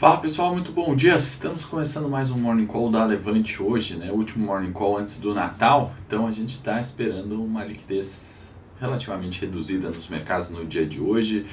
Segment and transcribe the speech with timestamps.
[0.00, 1.14] Fala pessoal, muito bom dia.
[1.16, 4.10] Estamos começando mais um Morning Call da Levante hoje, né?
[4.10, 5.92] O último Morning Call antes do Natal.
[6.06, 11.44] Então a gente está esperando uma liquidez relativamente reduzida nos mercados no dia de hoje,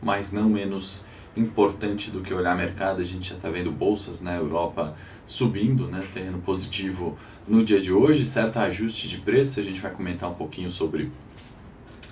[0.00, 1.04] mas não menos
[1.36, 3.00] importante do que olhar mercado.
[3.00, 4.94] A gente já está vendo bolsas na Europa
[5.26, 6.06] subindo, né?
[6.14, 7.18] Terreno positivo
[7.48, 9.58] no dia de hoje, certo ajuste de preço.
[9.58, 11.10] A gente vai comentar um pouquinho sobre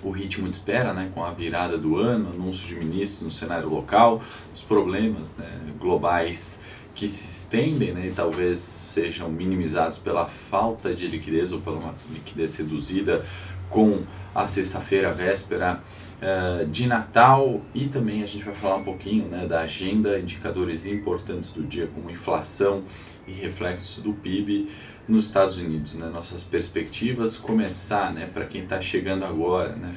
[0.05, 3.67] o ritmo de espera, né, com a virada do ano, anúncio de ministros no cenário
[3.67, 4.21] local,
[4.53, 6.61] os problemas né, globais
[6.93, 11.95] que se estendem né, e talvez sejam minimizados pela falta de liquidez ou pela uma
[12.13, 13.25] liquidez reduzida
[13.67, 15.81] com a sexta-feira, véspera
[16.25, 20.85] uh, de Natal e também a gente vai falar um pouquinho né, da agenda, indicadores
[20.85, 22.83] importantes do dia como inflação
[23.27, 24.69] e reflexos do PIB
[25.07, 26.07] nos Estados Unidos, né?
[26.07, 28.27] Nossas perspectivas, começar, né?
[28.33, 29.93] Para quem está chegando agora, né?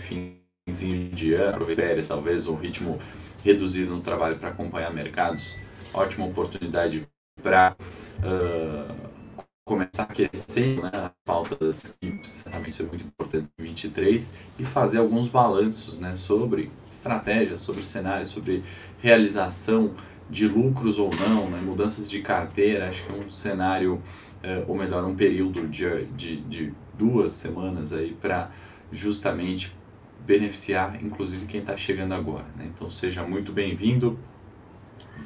[0.66, 2.98] Finzinho de ano, férias, talvez um ritmo
[3.42, 5.58] reduzido no trabalho para acompanhar mercados,
[5.94, 7.06] ótima oportunidade
[7.42, 7.74] para
[8.18, 9.07] uh,
[9.68, 14.64] começar a aquecer né, as pautas que certamente isso é muito importante em 23 e
[14.64, 18.64] fazer alguns balanços né, sobre estratégias, sobre cenários, sobre
[19.00, 19.92] realização
[20.30, 24.02] de lucros ou não, né, mudanças de carteira, acho que é um cenário
[24.42, 28.50] é, ou melhor, um período de, de, de duas semanas aí para
[28.90, 29.76] justamente
[30.24, 32.46] beneficiar, inclusive, quem está chegando agora.
[32.56, 32.70] Né?
[32.74, 34.18] Então, seja muito bem-vindo.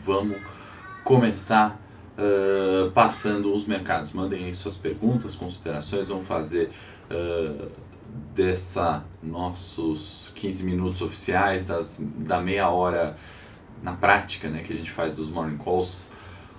[0.04, 0.38] Vamos
[1.04, 1.81] começar
[2.94, 4.12] passando os mercados.
[4.12, 6.08] Mandem aí suas perguntas, considerações.
[6.08, 6.70] Vamos fazer
[7.10, 7.70] uh,
[8.34, 13.16] dessa nossos 15 minutos oficiais, das, da meia hora
[13.82, 16.12] na prática né, que a gente faz dos morning calls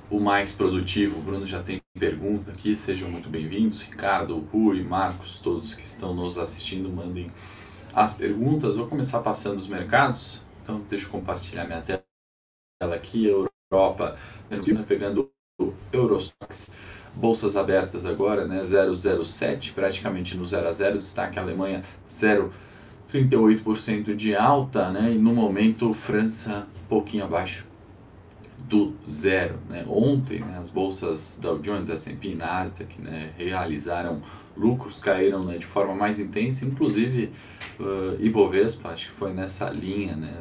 [0.09, 1.19] o mais produtivo.
[1.19, 3.81] O Bruno já tem pergunta aqui, sejam muito bem-vindos.
[3.83, 7.31] Ricardo, Rui, Marcos, todos que estão nos assistindo, mandem
[7.93, 8.75] as perguntas.
[8.75, 10.43] Vou começar passando os mercados.
[10.61, 13.27] Então, deixa eu compartilhar minha tela aqui.
[13.73, 14.17] Europa,
[14.87, 15.32] pegando
[15.91, 16.71] Eurostox.
[17.15, 18.63] Bolsas abertas agora, né?
[18.65, 20.97] 007, praticamente no 0 a 0.
[20.97, 25.11] Destaque Alemanha 0,38% de alta, né?
[25.11, 27.67] E no momento, França, pouquinho abaixo
[28.57, 29.59] do zero.
[29.69, 29.85] Né?
[29.87, 34.23] Ontem, né, as bolsas Dow Jones, S&P e Nasdaq né, realizaram
[34.55, 37.31] lucros, caíram né, de forma mais intensa, inclusive
[37.79, 40.33] uh, Ibovespa, acho que foi nessa linha, né,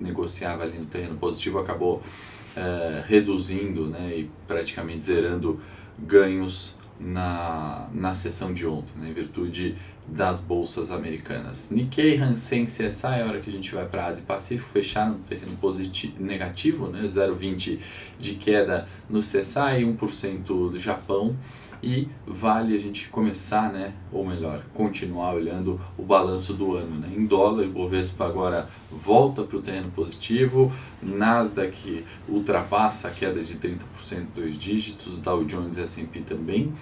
[0.00, 2.02] negociava ali no terreno positivo, acabou
[2.56, 5.60] uh, reduzindo né, e praticamente zerando
[5.98, 9.76] ganhos na, na sessão de ontem, né, em virtude
[10.06, 11.70] das bolsas americanas.
[11.70, 15.12] Nikkei, Hansen, CSI, a hora que a gente vai para a Ásia e Pacífico, fecharam
[15.12, 17.78] no terreno positivo, negativo, né, 0,20
[18.20, 21.36] de queda no CSI, 1% do Japão,
[21.84, 26.98] e vale a gente começar, né, ou melhor, continuar olhando o balanço do ano.
[26.98, 27.12] Né?
[27.14, 30.72] Em dólar, o Bovespa agora volta para o terreno positivo,
[31.02, 33.78] Nasdaq ultrapassa a queda de 30%,
[34.34, 36.72] dois dígitos, Dow Jones e S&P também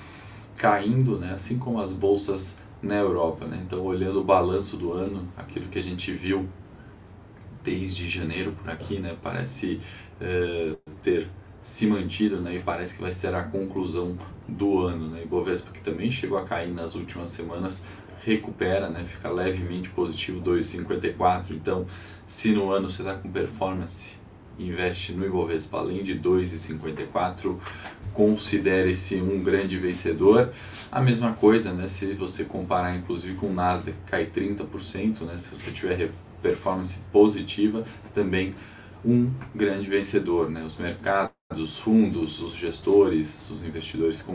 [0.57, 1.33] caindo, né?
[1.33, 3.45] assim como as bolsas na Europa.
[3.47, 3.61] Né?
[3.67, 6.49] Então, olhando o balanço do ano, aquilo que a gente viu
[7.65, 9.81] desde janeiro por aqui, né, parece
[10.21, 11.29] uh, ter
[11.63, 14.17] se mantido né, e parece que vai ser a conclusão
[14.49, 15.09] do ano.
[15.09, 15.23] Né?
[15.23, 17.87] Ibovespa, que também chegou a cair nas últimas semanas,
[18.25, 21.51] recupera, né, fica levemente positivo, 2,54.
[21.51, 21.87] Então,
[22.27, 24.17] se no ano você está com performance,
[24.59, 27.57] investe no Ibovespa além de 2,54,
[28.13, 30.53] considere-se um grande vencedor.
[30.91, 35.51] A mesma coisa, né, se você comparar inclusive com o Nasdaq, cai 30%, né, se
[35.51, 36.11] você tiver
[36.43, 37.85] performance positiva,
[38.15, 38.55] também
[39.05, 40.51] um grande vencedor.
[40.51, 40.63] Né?
[40.65, 44.27] Os mercados os fundos, os gestores, os investidores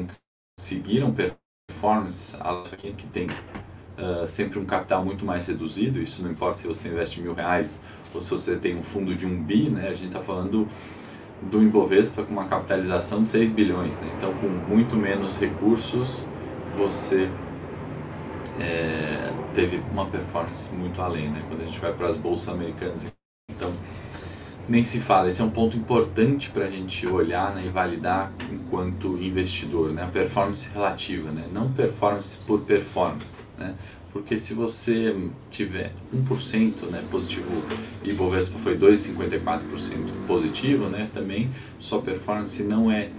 [0.60, 2.36] conseguiram performance,
[2.98, 7.22] que tem uh, sempre um capital muito mais reduzido, isso não importa se você investe
[7.22, 7.81] mil reais
[8.14, 9.90] ou se você tem um fundo de um bi, né?
[9.90, 10.68] a gente está falando
[11.42, 14.12] do Ibovespa com uma capitalização de 6 bilhões, né?
[14.18, 16.25] então com muito menos recursos
[16.78, 17.30] você
[18.60, 21.44] é, teve uma performance muito além, né?
[21.48, 23.12] quando a gente vai para as bolsas americanas.
[23.50, 23.72] Então,
[24.68, 25.30] nem se fala.
[25.30, 30.04] Esse é um ponto importante para a gente olhar né, e validar enquanto investidor, né?
[30.04, 31.46] a performance relativa, né?
[31.52, 33.46] não performance por performance.
[33.58, 33.75] Né?
[34.12, 35.16] Porque se você
[35.50, 37.64] tiver 1% né, positivo
[38.04, 39.62] e Bovespa foi 2,54%
[40.28, 41.50] positivo, né, também
[41.80, 43.10] sua performance não é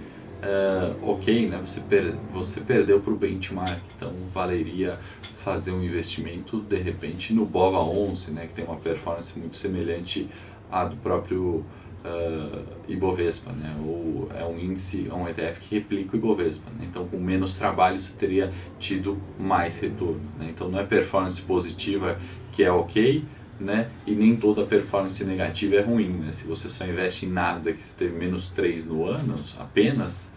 [0.43, 1.59] uh, ok, né?
[1.65, 4.97] você, per você perdeu para o benchmark, então valeria
[5.39, 10.29] fazer um investimento de repente no BOVA 11, né, que tem uma performance muito semelhante
[10.71, 11.65] a do próprio
[12.03, 13.75] uh, Ibovespa, né?
[13.83, 16.69] ou é um índice, é um ETF que replica o Ibovespa.
[16.71, 16.87] Né?
[16.89, 20.21] Então, com menos trabalho, você teria tido mais retorno.
[20.37, 20.47] Né?
[20.49, 22.17] Então, não é performance positiva
[22.51, 23.23] que é ok,
[23.59, 23.89] né?
[24.07, 26.31] E nem toda performance negativa é ruim, né?
[26.31, 30.33] Se você só investe em Nasdaq, você teve menos 3 no ano apenas,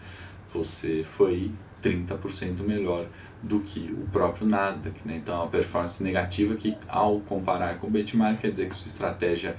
[0.53, 1.51] você foi
[1.81, 3.05] 30% melhor
[3.41, 5.17] do que o próprio Nasdaq, né?
[5.17, 8.87] Então, é uma performance negativa que, ao comparar com o benchmark, quer dizer que sua
[8.87, 9.55] estratégia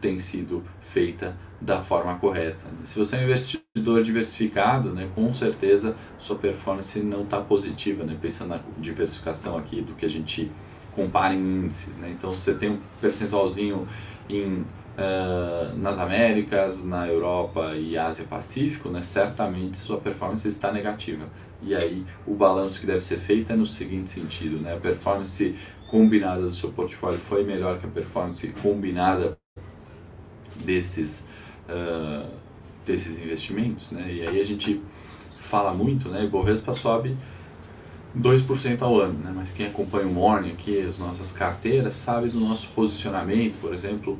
[0.00, 2.66] tem sido feita da forma correta.
[2.66, 2.80] Né?
[2.84, 8.16] Se você é um investidor diversificado, né, com certeza sua performance não está positiva, né?
[8.20, 10.50] pensando na diversificação aqui do que a gente
[10.92, 11.98] compara em índices.
[11.98, 12.14] Né?
[12.16, 13.86] Então, você tem um percentualzinho
[14.28, 21.26] em, uh, nas Américas, na Europa e Ásia Pacífico, né, certamente sua performance está negativa.
[21.62, 24.74] E aí o balanço que deve ser feito é no seguinte sentido, né?
[24.74, 25.56] a performance
[25.88, 29.37] combinada do seu portfólio foi melhor que a performance combinada
[30.64, 31.28] desses,
[31.68, 32.28] uh,
[32.84, 34.12] desses investimentos, né?
[34.12, 34.80] E aí a gente
[35.40, 36.24] fala muito, né?
[36.24, 37.16] O Bovespa sobe
[38.16, 39.32] 2% ao ano, né?
[39.34, 44.18] Mas quem acompanha o Morning aqui, as nossas carteiras, sabe do nosso posicionamento, por exemplo,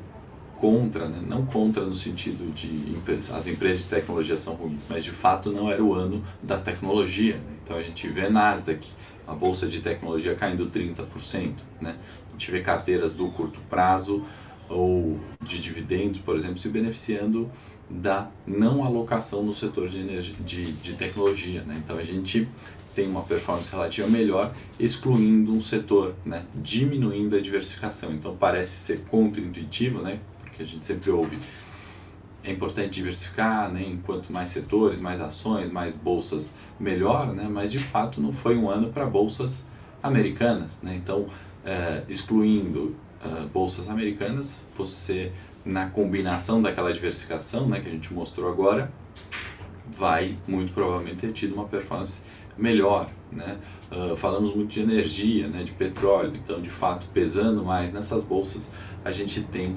[0.60, 1.20] contra, né?
[1.26, 2.96] não contra no sentido de
[3.32, 7.34] as empresas de tecnologia são ruins, mas de fato não era o ano da tecnologia.
[7.34, 7.52] Né?
[7.64, 8.86] Então a gente vê Nasdaq,
[9.26, 11.96] a bolsa de tecnologia caindo 30%, né?
[12.28, 14.24] A gente vê carteiras do curto prazo
[14.68, 17.50] ou de dividendos, por exemplo, se beneficiando
[17.88, 21.62] da não alocação no setor de, energia, de, de tecnologia.
[21.62, 21.80] Né?
[21.82, 22.46] Então a gente
[22.94, 26.44] tem uma performance relativa melhor, excluindo um setor, né?
[26.54, 28.12] diminuindo a diversificação.
[28.12, 30.20] Então parece ser contraintuitivo, né?
[30.42, 31.38] porque a gente sempre ouve
[32.44, 33.84] é importante diversificar, né?
[33.86, 37.48] enquanto mais setores, mais ações, mais bolsas, melhor, né?
[37.50, 39.66] mas de fato não foi um ano para bolsas
[40.02, 40.80] americanas.
[40.82, 40.94] Né?
[40.96, 41.26] Então,
[41.64, 45.32] é, excluindo uh, bolsas americanas, você
[45.64, 48.90] na combinação daquela diversificação né, que a gente mostrou agora,
[49.90, 52.22] vai muito provavelmente ter tido uma performance
[52.56, 53.08] melhor.
[53.30, 53.58] Né?
[53.92, 58.72] Uh, falamos muito de energia, né, de petróleo, então de fato pesando mais nessas bolsas,
[59.04, 59.76] a gente tem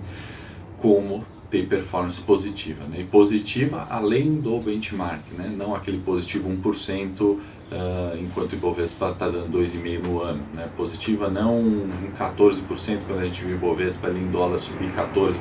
[0.77, 2.85] como ter performance positiva.
[2.85, 3.01] Né?
[3.01, 5.53] E positiva além do benchmark, né?
[5.55, 7.39] não aquele positivo 1%,
[7.71, 10.43] uh, enquanto o Ibovespa está dando 2,5% no ano.
[10.53, 10.69] Né?
[10.75, 15.37] Positiva não em 14%, quando a gente viu o Ibovespa ali em dólar subir 14%,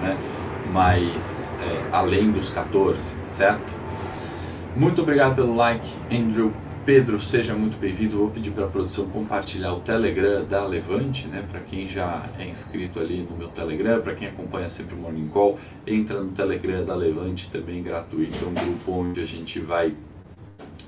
[0.00, 0.18] né?
[0.72, 3.74] mas é, além dos 14%, certo?
[4.74, 6.52] Muito obrigado pelo like, Andrew.
[6.84, 8.16] Pedro, seja muito bem-vindo.
[8.16, 11.44] Vou pedir para a produção compartilhar o Telegram da Levante, né?
[11.50, 15.26] Para quem já é inscrito ali no meu Telegram, para quem acompanha sempre o Morning
[15.26, 19.96] Call, entra no Telegram da Levante também gratuito, é um grupo onde a gente vai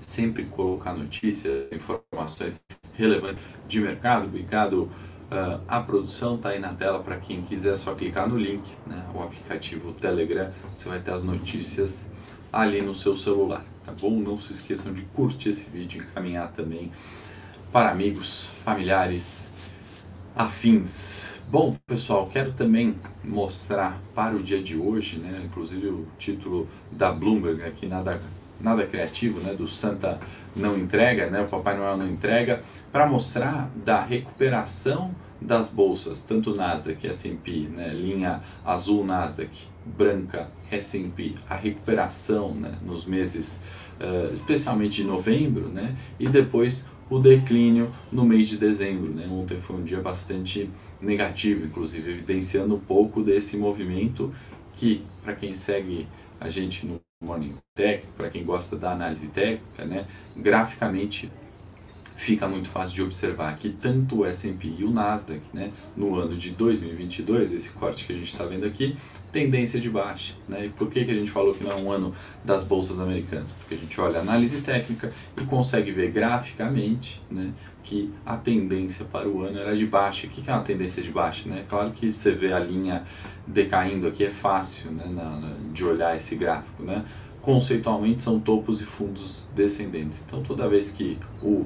[0.08, 2.62] sempre colocar notícias, informações
[2.94, 4.24] relevantes de mercado.
[4.24, 4.84] Obrigado.
[5.30, 8.66] Uh, a produção está aí na tela para quem quiser, é só clicar no link,
[8.86, 9.04] né?
[9.14, 12.10] o aplicativo Telegram, você vai ter as notícias
[12.50, 14.18] ali no seu celular, tá bom?
[14.18, 16.90] Não se esqueçam de curtir esse vídeo encaminhar também
[17.70, 19.52] para amigos, familiares,
[20.34, 21.24] afins.
[21.50, 27.12] Bom, pessoal, quero também mostrar para o dia de hoje, né, inclusive o título da
[27.12, 28.18] Bloomberg aqui, nada
[28.60, 30.18] nada criativo, né, do Santa
[30.54, 36.54] não entrega, né, o Papai Noel não entrega, para mostrar da recuperação das bolsas, tanto
[36.54, 39.50] Nasdaq S&P, né, linha azul Nasdaq,
[39.86, 43.60] branca S&P, a recuperação né, nos meses,
[44.00, 49.12] uh, especialmente de novembro, né, e depois o declínio no mês de dezembro.
[49.12, 50.68] Né, ontem foi um dia bastante
[51.00, 54.32] negativo, inclusive evidenciando um pouco desse movimento
[54.74, 56.08] que, para quem segue
[56.40, 60.06] a gente no Morning Técnico, para quem gosta da análise técnica, né,
[60.36, 61.30] graficamente
[62.18, 66.36] fica muito fácil de observar que tanto o S&P e o Nasdaq, né, no ano
[66.36, 68.96] de 2022, esse corte que a gente está vendo aqui,
[69.30, 70.34] tendência de baixa.
[70.48, 70.66] Né?
[70.66, 72.12] E por que, que a gente falou que não é um ano
[72.44, 73.46] das bolsas americanas?
[73.60, 77.52] Porque a gente olha a análise técnica e consegue ver graficamente né,
[77.84, 80.26] que a tendência para o ano era de baixa.
[80.26, 81.48] O que, que é uma tendência de baixa?
[81.48, 81.64] Né?
[81.68, 83.04] Claro que você vê a linha
[83.46, 86.82] decaindo aqui, é fácil né, na, na, de olhar esse gráfico.
[86.82, 87.04] Né?
[87.40, 90.24] Conceitualmente são topos e fundos descendentes.
[90.26, 91.64] Então toda vez que o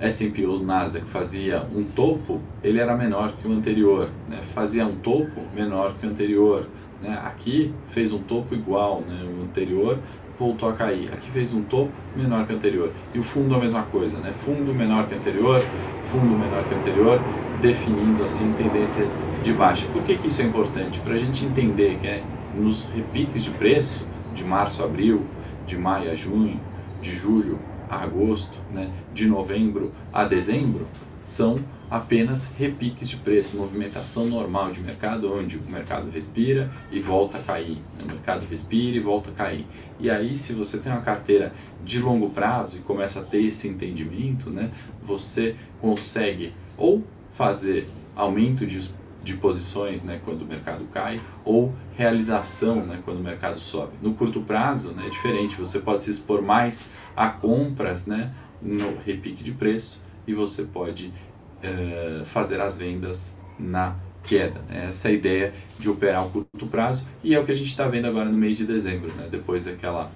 [0.00, 4.08] S&P ou Nasdaq fazia um topo, ele era menor que o anterior.
[4.28, 4.40] Né?
[4.54, 6.66] Fazia um topo menor que o anterior
[7.02, 7.18] né?
[7.24, 9.24] Aqui fez um topo igual, né?
[9.24, 9.98] o anterior
[10.38, 11.12] voltou a cair.
[11.12, 12.92] Aqui fez um topo menor que o anterior.
[13.14, 14.32] E o fundo a mesma coisa, né?
[14.44, 15.62] fundo menor que o anterior,
[16.06, 17.20] fundo menor que o anterior,
[17.60, 19.06] definindo assim tendência
[19.42, 19.86] de baixa.
[19.92, 21.00] Por que, que isso é importante?
[21.00, 22.22] Para a gente entender que é
[22.54, 25.24] nos repiques de preço, de março a abril,
[25.66, 26.58] de maio a junho,
[27.00, 27.58] de julho
[27.90, 28.90] a agosto, né?
[29.12, 30.86] de novembro a dezembro,
[31.22, 31.58] são
[31.90, 37.42] apenas repiques de preço, movimentação normal de mercado, onde o mercado respira e volta a
[37.42, 38.04] cair, né?
[38.04, 39.66] o mercado respira e volta a cair.
[39.98, 41.52] E aí, se você tem uma carteira
[41.84, 44.70] de longo prazo e começa a ter esse entendimento, né,
[45.02, 48.78] você consegue ou fazer aumento de
[49.22, 53.92] de posições né, quando o mercado cai ou realização né, quando o mercado sobe.
[54.00, 58.96] No curto prazo né, é diferente, você pode se expor mais a compras né, no
[59.04, 61.12] repique de preço e você pode
[61.62, 64.60] uh, fazer as vendas na queda.
[64.68, 64.86] Né?
[64.88, 67.68] Essa é a ideia de operar o curto prazo e é o que a gente
[67.68, 69.28] está vendo agora no mês de dezembro, né?
[69.30, 70.10] depois daquela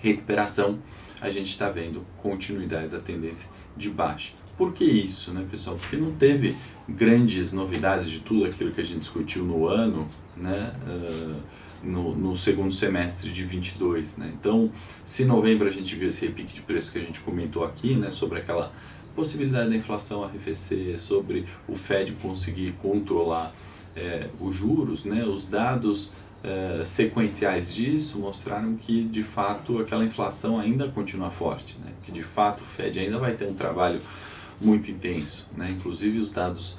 [0.00, 0.78] recuperação,
[1.20, 4.32] a gente está vendo continuidade da tendência de baixa.
[4.56, 5.76] Por que isso, né, pessoal?
[5.76, 6.56] Porque não teve
[6.88, 11.36] grandes novidades de tudo aquilo que a gente discutiu no ano, né, uh,
[11.82, 14.32] no, no, segundo semestre de 22, né?
[14.34, 14.70] Então,
[15.04, 17.94] se em novembro a gente viu esse repique de preço que a gente comentou aqui,
[17.94, 18.72] né, sobre aquela
[19.14, 23.52] possibilidade da inflação arrefecer, sobre o Fed conseguir controlar
[23.94, 26.14] é, os juros, né, os dados
[26.44, 31.92] uh, sequenciais disso mostraram que de fato aquela inflação ainda continua forte, né?
[32.04, 34.00] que de fato o Fed ainda vai ter um trabalho
[34.60, 35.48] muito intenso.
[35.56, 35.70] Né?
[35.70, 36.76] Inclusive os dados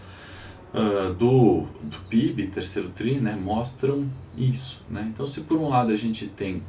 [0.73, 4.07] uh, do, do PIB, terceiro TRI, né, mostram
[4.37, 4.81] isso.
[4.89, 5.09] Né?
[5.13, 6.63] Então se por um lado a gente tem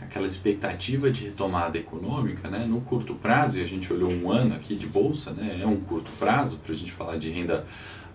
[0.00, 4.54] aquela expectativa de retomada econômica, né, no curto prazo, e a gente olhou um ano
[4.54, 7.64] aqui de bolsa, né, é um curto prazo para a gente falar de renda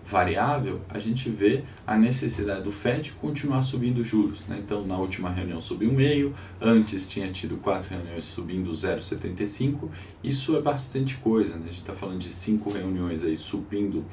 [0.04, 4.46] variável, a gente vê a necessidade do Fed continuar subindo juros.
[4.48, 4.60] Né?
[4.64, 9.88] Então, na última reunião subiu meio, antes tinha tido quatro reuniões subindo 0,75.
[10.22, 11.62] Isso é bastante coisa, né?
[11.66, 14.04] a gente está falando de cinco reuniões aí subindo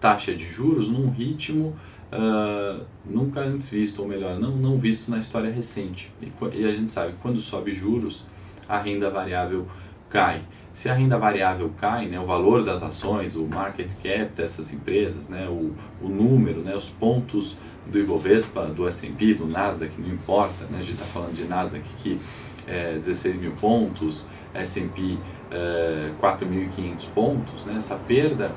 [0.00, 1.76] taxa de juros num ritmo
[2.12, 6.12] uh, nunca antes visto, ou melhor, não, não visto na história recente.
[6.20, 8.26] E, e a gente sabe que quando sobe juros,
[8.68, 9.66] a renda variável
[10.08, 10.42] cai.
[10.78, 15.28] Se a renda variável cai, né, o valor das ações, o market cap dessas empresas,
[15.28, 20.66] né, o, o número, né, os pontos do Ibovespa, do S&P, do Nasdaq, não importa,
[20.70, 22.20] né, a gente está falando de Nasdaq que
[22.64, 25.18] é 16 mil pontos, S&P
[25.50, 28.52] é, 4.500 pontos, né, essa perda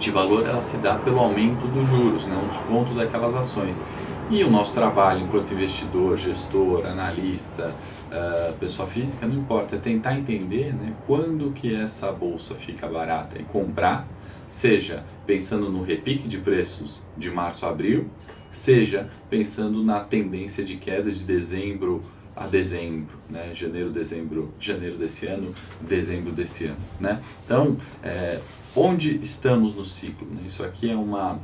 [0.00, 3.80] de valor ela se dá pelo aumento dos juros, né, um desconto daquelas ações.
[4.28, 7.72] E o nosso trabalho enquanto investidor, gestor, analista,
[8.10, 13.38] uh, pessoa física, não importa, é tentar entender né, quando que essa bolsa fica barata
[13.38, 14.06] e comprar,
[14.46, 18.08] seja pensando no repique de preços de março a abril,
[18.50, 22.02] seja pensando na tendência de queda de dezembro
[22.34, 23.50] a dezembro, né?
[23.54, 26.80] janeiro, dezembro, janeiro desse ano, dezembro desse ano.
[26.98, 27.20] Né?
[27.44, 28.40] Então, é,
[28.74, 30.26] onde estamos no ciclo?
[30.26, 30.42] Né?
[30.46, 31.38] Isso aqui é uma,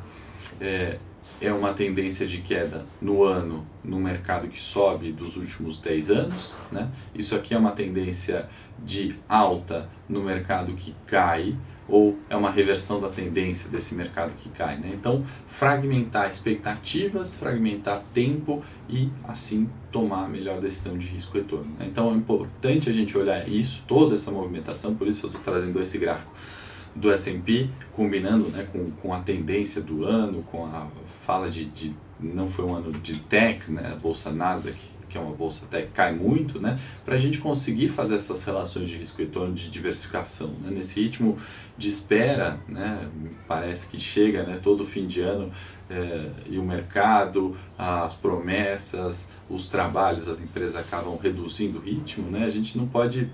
[0.61, 0.99] é,
[1.41, 6.57] é uma tendência de queda no ano no mercado que sobe dos últimos 10 anos.
[6.73, 6.91] Né?
[7.15, 8.49] Isso aqui é uma tendência
[8.85, 11.57] de alta no mercado que cai
[11.89, 14.77] ou é uma reversão da tendência desse mercado que cai.
[14.77, 14.91] Né?
[14.93, 21.71] Então, fragmentar expectativas, fragmentar tempo e assim tomar a melhor decisão de risco retorno.
[21.79, 21.87] Né?
[21.89, 25.81] Então, é importante a gente olhar isso, toda essa movimentação, por isso eu estou trazendo
[25.81, 26.33] esse gráfico
[26.97, 30.89] do S&P, combinando né, com, com a tendência do ano, com a
[31.25, 34.77] fala de, de não foi um ano de techs, né, a bolsa Nasdaq,
[35.09, 38.89] que é uma bolsa tech, cai muito, né, para a gente conseguir fazer essas relações
[38.89, 40.49] de risco retorno de diversificação.
[40.63, 41.39] Né, nesse ritmo
[41.77, 43.09] de espera, né,
[43.47, 45.53] parece que chega né, todo fim de ano
[45.89, 52.45] é, e o mercado, as promessas, os trabalhos, as empresas acabam reduzindo o ritmo, né,
[52.45, 53.31] a gente não pode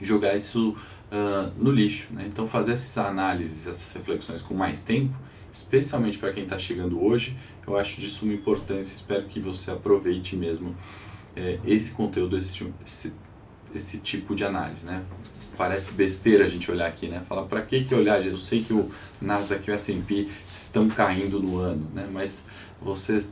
[0.00, 0.74] jogar isso
[1.10, 2.08] uh, no lixo.
[2.12, 2.24] Né?
[2.26, 5.14] Então, fazer essas análises, essas reflexões com mais tempo,
[5.52, 7.36] especialmente para quem está chegando hoje,
[7.66, 8.94] eu acho de suma importância.
[8.94, 10.74] Espero que você aproveite mesmo
[11.36, 13.12] é, esse conteúdo, esse, esse,
[13.74, 14.86] esse tipo de análise.
[14.86, 15.02] Né?
[15.56, 17.22] Parece besteira a gente olhar aqui, né?
[17.28, 18.24] Falar para que que olhar?
[18.24, 18.90] Eu sei que o
[19.20, 22.08] Nasdaq e o S&P estão caindo no ano, né?
[22.10, 22.46] Mas
[22.80, 23.22] você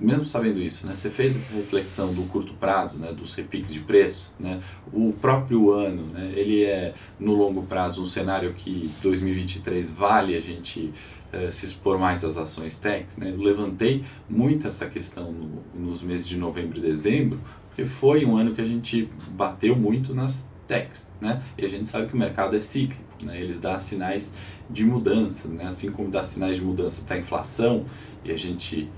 [0.00, 3.80] mesmo sabendo isso, né, você fez essa reflexão do curto prazo, né, dos repiques de
[3.80, 4.60] preço, né,
[4.92, 10.40] o próprio ano, né, ele é no longo prazo um cenário que 2023 vale a
[10.40, 10.92] gente
[11.32, 16.02] eh, se expor mais às ações techs, né, eu levantei muito essa questão no, nos
[16.02, 20.52] meses de novembro e dezembro, porque foi um ano que a gente bateu muito nas
[20.66, 24.34] techs, né, e a gente sabe que o mercado é cíclico, né, eles dão sinais
[24.68, 27.84] de mudança, né, assim como dá sinais de mudança está a inflação,
[28.24, 28.88] e a gente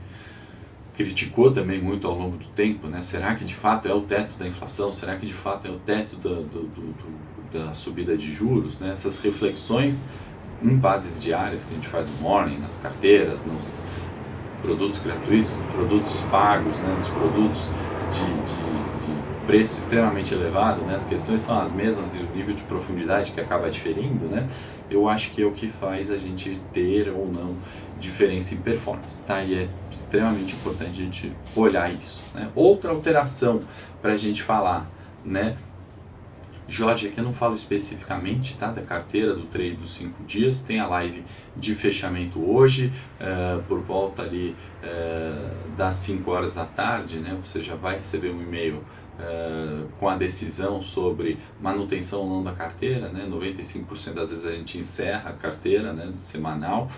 [0.96, 3.02] criticou também muito ao longo do tempo, né?
[3.02, 4.90] Será que de fato é o teto da inflação?
[4.92, 6.94] Será que de fato é o teto do, do, do,
[7.52, 8.80] da subida de juros?
[8.80, 8.92] Né?
[8.92, 10.08] Essas reflexões
[10.62, 13.84] em bases diárias que a gente faz no morning, nas carteiras, nos
[14.62, 16.94] produtos gratuitos, nos produtos pagos, né?
[16.96, 17.70] nos produtos
[18.10, 20.94] de, de, de preço extremamente elevado, né?
[20.94, 24.48] as questões são as mesmas e o nível de profundidade que acaba diferindo, né?
[24.90, 27.54] eu acho que é o que faz a gente ter ou não
[27.98, 29.42] diferença em performance, tá?
[29.42, 32.22] E é extremamente importante a gente olhar isso.
[32.34, 32.50] Né?
[32.54, 33.60] Outra alteração
[34.00, 34.90] para a gente falar,
[35.24, 35.56] né?
[36.68, 40.80] Jorge, aqui eu não falo especificamente tá, da carteira do trade dos 5 dias, tem
[40.80, 41.24] a live
[41.56, 47.62] de fechamento hoje, uh, por volta ali uh, das 5 horas da tarde, né, você
[47.62, 53.10] já vai receber um e-mail uh, com a decisão sobre manutenção ou não da carteira,
[53.10, 56.90] né, 95% das vezes a gente encerra a carteira né, semanal,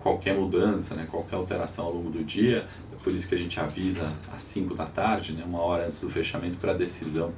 [0.00, 3.60] qualquer mudança, né, qualquer alteração ao longo do dia, é por isso que a gente
[3.60, 7.32] avisa às 5 da tarde, né, uma hora antes do fechamento para a decisão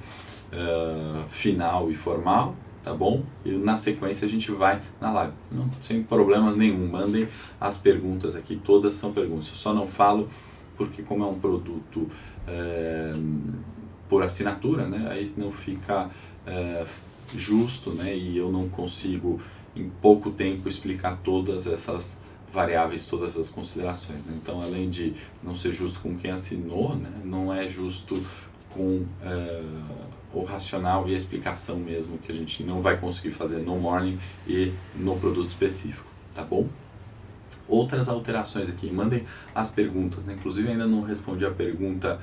[0.52, 3.22] uh, final e formal, tá bom?
[3.44, 5.32] E na sequência a gente vai na live.
[5.50, 6.88] Não, sem problemas nenhum.
[6.88, 7.28] Mandem
[7.60, 9.48] as perguntas aqui, todas são perguntas.
[9.48, 10.28] Eu só não falo
[10.76, 12.08] porque como é um produto
[12.48, 13.54] uh,
[14.08, 15.08] por assinatura, né?
[15.10, 16.86] Aí não fica uh,
[17.34, 18.16] justo, né?
[18.16, 19.40] E eu não consigo
[19.74, 24.18] em pouco tempo explicar todas essas variáveis, todas as considerações.
[24.24, 24.38] Né?
[24.40, 27.10] Então, além de não ser justo com quem assinou, né?
[27.24, 28.22] não é justo
[28.70, 29.82] com uh,
[30.34, 34.18] o racional e a explicação mesmo que a gente não vai conseguir fazer no morning
[34.46, 36.68] e no produto específico, tá bom?
[37.68, 39.24] Outras alterações aqui, mandem
[39.54, 40.34] as perguntas, né?
[40.34, 42.20] inclusive ainda não respondi a pergunta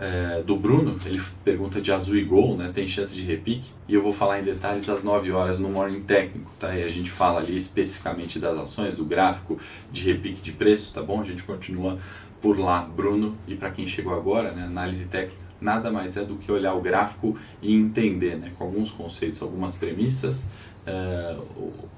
[0.00, 2.70] é, do Bruno, ele pergunta de azul e gol, né?
[2.72, 6.00] tem chance de repique, e eu vou falar em detalhes às 9 horas no Morning
[6.00, 6.74] Técnico, tá?
[6.74, 9.58] E a gente fala ali especificamente das ações, do gráfico
[9.92, 11.20] de repique de preços, tá bom?
[11.20, 11.98] A gente continua
[12.40, 14.64] por lá, Bruno, e para quem chegou agora, né?
[14.64, 18.90] análise técnica nada mais é do que olhar o gráfico e entender, né, com alguns
[18.90, 20.48] conceitos, algumas premissas,
[20.86, 21.44] uh,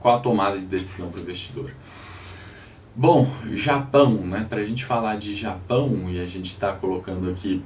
[0.00, 1.70] qual a tomada de decisão para o investidor.
[2.94, 7.62] Bom, Japão, né, para a gente falar de Japão e a gente está colocando aqui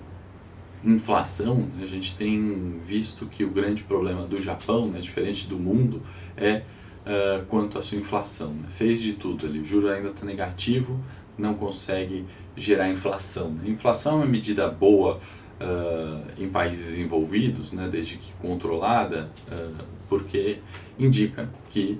[0.86, 6.02] inflação, a gente tem visto que o grande problema do Japão, né, diferente do mundo,
[6.36, 6.62] é
[7.04, 8.50] uh, quanto à sua inflação.
[8.50, 8.68] Né?
[8.76, 11.00] Fez de tudo ali, o juro ainda está negativo,
[11.36, 12.24] não consegue
[12.56, 13.50] gerar inflação.
[13.50, 13.70] Né?
[13.70, 15.20] Inflação é uma medida boa
[15.60, 20.58] uh, em países desenvolvidos, né, desde que controlada, uh, porque
[20.98, 21.98] indica que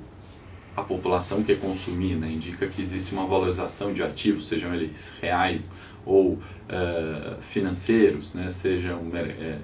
[0.77, 5.73] a população quer consumir, né, indica que existe uma valorização de ativos, sejam eles reais
[6.07, 9.03] ou uh, financeiros, né, sejam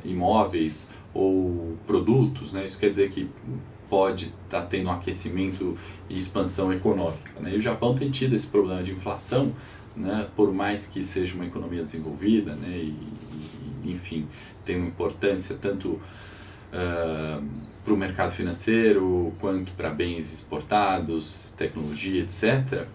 [0.05, 3.31] imóveis ou produtos, né, isso quer dizer que
[3.89, 5.77] pode estar tá tendo um aquecimento
[6.09, 7.39] e expansão econômica.
[7.39, 7.55] Né?
[7.55, 9.53] E o Japão tem tido esse problema de inflação,
[9.95, 12.97] né, por mais que seja uma economia desenvolvida né, e,
[13.85, 14.27] enfim,
[14.65, 16.01] tem uma importância tanto
[16.73, 17.47] uh,
[17.85, 22.87] para o mercado financeiro quanto para bens exportados, tecnologia, etc.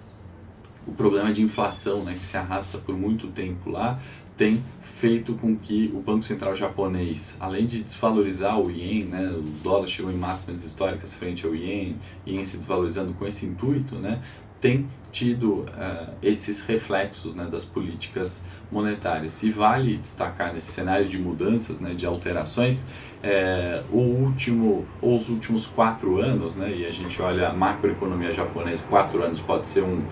[0.88, 4.00] O problema de inflação, né, que se arrasta por muito tempo lá,
[4.38, 9.41] tem feito com que o Banco Central japonês, além de desvalorizar o ien, né, o
[9.63, 11.95] dólar chegou em máximas históricas frente ao ien,
[12.26, 14.21] ien se desvalorizando com esse intuito, né,
[14.60, 19.41] tem tido uh, esses reflexos né, das políticas monetárias.
[19.43, 22.86] E vale destacar nesse cenário de mudanças, né, de alterações,
[23.23, 28.32] é, o último ou os últimos quatro anos, né, e a gente olha a macroeconomia
[28.32, 30.03] japonesa, quatro anos pode ser um,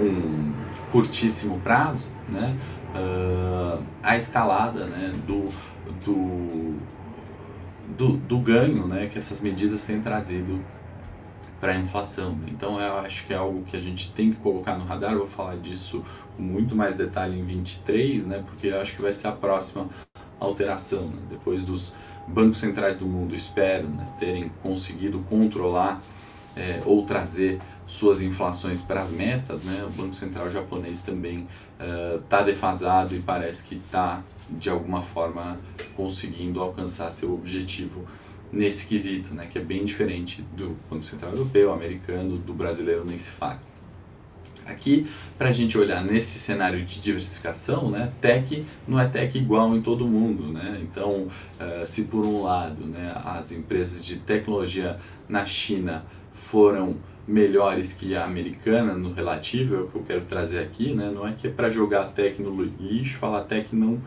[0.00, 0.52] um
[0.90, 2.56] curtíssimo prazo, né,
[2.94, 5.48] uh, a escalada né, do,
[6.04, 6.76] do,
[7.96, 10.60] do, do ganho né, que essas medidas têm trazido
[11.60, 12.36] para a inflação.
[12.48, 15.12] Então eu acho que é algo que a gente tem que colocar no radar.
[15.12, 16.04] Eu vou falar disso
[16.36, 18.44] com muito mais detalhe em 23, né?
[18.44, 19.88] Porque eu acho que vai ser a próxima
[20.38, 21.06] alteração.
[21.06, 21.22] Né?
[21.30, 21.94] Depois dos
[22.26, 26.02] bancos centrais do mundo esperam né, terem conseguido controlar
[26.56, 29.84] é, ou trazer suas inflações para as metas, né?
[29.86, 31.46] O Banco Central japonês também
[32.22, 35.58] está uh, defasado e parece que está de alguma forma
[35.96, 38.06] conseguindo alcançar seu objetivo
[38.52, 43.18] nesse quesito, né, que é bem diferente do Banco Central Europeu, americano, do brasileiro nem
[43.18, 43.60] se fala.
[44.66, 49.74] Aqui, para a gente olhar nesse cenário de diversificação, né, tech não é tech igual
[49.76, 50.52] em todo mundo.
[50.52, 50.80] Né?
[50.82, 51.28] Então,
[51.60, 54.96] uh, se por um lado né, as empresas de tecnologia
[55.28, 56.96] na China foram
[57.26, 61.10] melhores que a americana no relativo, é o que eu quero trazer aqui, né?
[61.14, 64.00] não é que é para jogar tech no lixo, falar tech não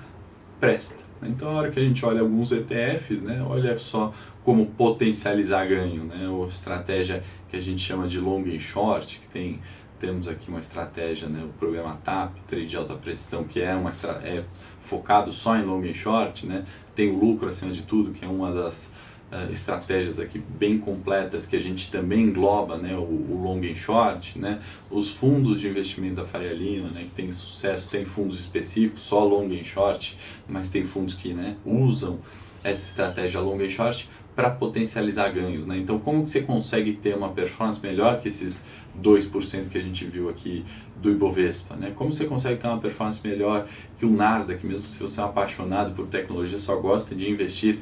[0.60, 1.08] presta.
[1.24, 6.04] Então, a hora que a gente olha alguns ETFs, né, olha só como potencializar ganho,
[6.04, 9.60] né, ou estratégia que a gente chama de long e short, que tem
[10.00, 13.92] temos aqui uma estratégia, né, o programa TAP, trade de alta precisão, que é uma
[14.24, 14.44] é
[14.84, 18.28] focado só em long e short, né, tem o lucro acima de tudo, que é
[18.28, 18.94] uma das
[19.32, 23.76] uh, estratégias aqui bem completas que a gente também engloba né, o, o long and
[23.76, 28.40] short, né, os fundos de investimento da Faria Lima, né, que tem sucesso, tem fundos
[28.40, 32.20] específicos, só long and short, mas tem fundos que né, usam
[32.64, 35.66] essa estratégia long and short para potencializar ganhos.
[35.66, 35.78] Né?
[35.78, 38.68] Então, como que você consegue ter uma performance melhor que esses
[39.02, 40.66] 2% que a gente viu aqui
[41.02, 41.76] do Ibovespa?
[41.76, 41.92] Né?
[41.96, 45.94] Como você consegue ter uma performance melhor que o Nasdaq, mesmo se você é apaixonado
[45.94, 47.80] por tecnologia, só gosta de investir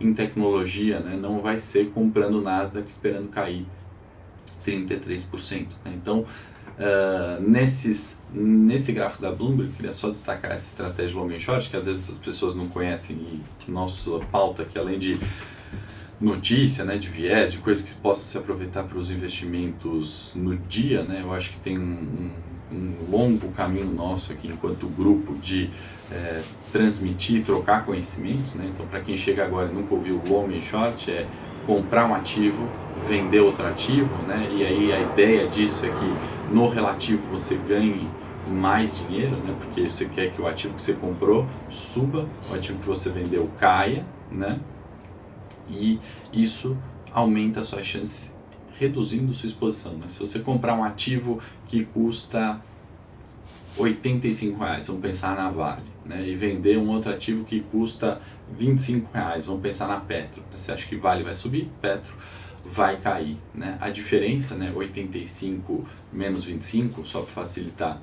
[0.00, 3.66] em tecnologia, né, não vai ser comprando Nasdaq esperando cair
[4.66, 5.68] 33%.
[5.84, 5.92] Né?
[5.94, 11.70] Então, uh, nesses, nesse gráfico da Bloomberg, queria só destacar essa estratégia long and short,
[11.70, 15.18] que às vezes as pessoas não conhecem e nossa pauta que além de
[16.20, 21.02] notícia, né, de viés, de coisas que possam se aproveitar para os investimentos no dia,
[21.02, 22.30] né, eu acho que tem um,
[22.72, 25.70] um, um longo caminho nosso aqui enquanto grupo de
[26.10, 26.40] é,
[26.72, 31.10] transmitir, trocar conhecimentos, né, então para quem chega agora e nunca ouviu long e short,
[31.10, 31.26] é
[31.66, 32.66] comprar um ativo,
[33.06, 38.08] vender outro ativo, né, e aí a ideia disso é que no relativo você ganhe
[38.48, 42.78] mais dinheiro, né, porque você quer que o ativo que você comprou suba, o ativo
[42.78, 44.58] que você vendeu caia, né,
[45.68, 45.98] e
[46.32, 46.76] isso
[47.12, 48.36] aumenta a sua chance
[48.78, 49.94] reduzindo sua exposição.
[49.94, 50.08] Né?
[50.08, 52.60] Se você comprar um ativo que custa
[53.76, 56.26] 85 reais, vamos pensar na Vale, né?
[56.26, 58.20] e vender um outro ativo que custa
[58.56, 60.42] 25 reais, vamos pensar na Petro.
[60.50, 62.14] Você acha que Vale vai subir, Petro
[62.64, 63.38] vai cair.
[63.54, 63.78] Né?
[63.80, 68.00] A diferença, né, 85 menos 25, só para facilitar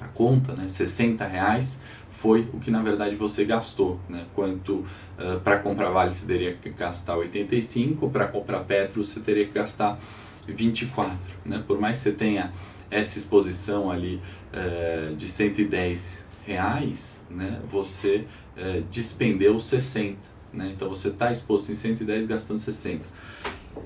[0.00, 1.80] a conta, né, 60 reais
[2.16, 4.26] foi o que na verdade você gastou, né?
[4.34, 4.84] Quanto
[5.18, 9.52] uh, para comprar Vale você teria que gastar 85, para comprar Petro você teria que
[9.52, 9.98] gastar
[10.46, 11.62] 24, né?
[11.66, 12.52] Por mais que você tenha
[12.90, 14.20] essa exposição ali
[14.52, 17.60] uh, de 110 reais, né?
[17.70, 18.24] Você
[18.56, 20.16] uh, despendeu 60,
[20.52, 20.72] né?
[20.74, 23.04] Então você está exposto em 110 gastando 60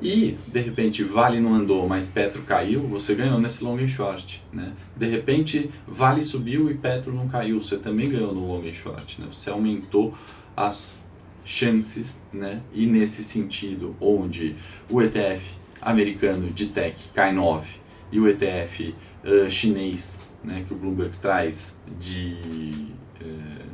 [0.00, 4.72] e de repente Vale não andou, mas Petro caiu, você ganhou nesse long short, né?
[4.96, 9.28] De repente Vale subiu e Petro não caiu, você também ganhou no long short, né?
[9.32, 10.14] Você aumentou
[10.56, 10.98] as
[11.44, 12.60] chances, né?
[12.72, 14.56] E nesse sentido, onde
[14.88, 17.66] o ETF americano de tech cai 9
[18.12, 23.70] e o ETF uh, chinês, né, que o Bloomberg traz de uh,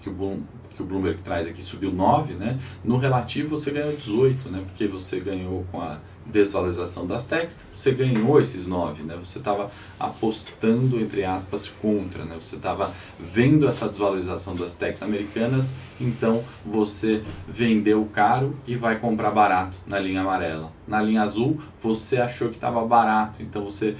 [0.00, 2.58] que o Bloomberg que o Bloomberg traz aqui subiu 9, né?
[2.82, 4.62] No relativo você ganhou 18, né?
[4.66, 9.16] Porque você ganhou com a desvalorização das techs, você ganhou esses 9, né?
[9.22, 12.36] Você estava apostando, entre aspas, contra, né?
[12.40, 19.30] Você estava vendo essa desvalorização das techs americanas, então você vendeu caro e vai comprar
[19.30, 20.72] barato na linha amarela.
[20.86, 23.96] Na linha azul, você achou que estava barato, então você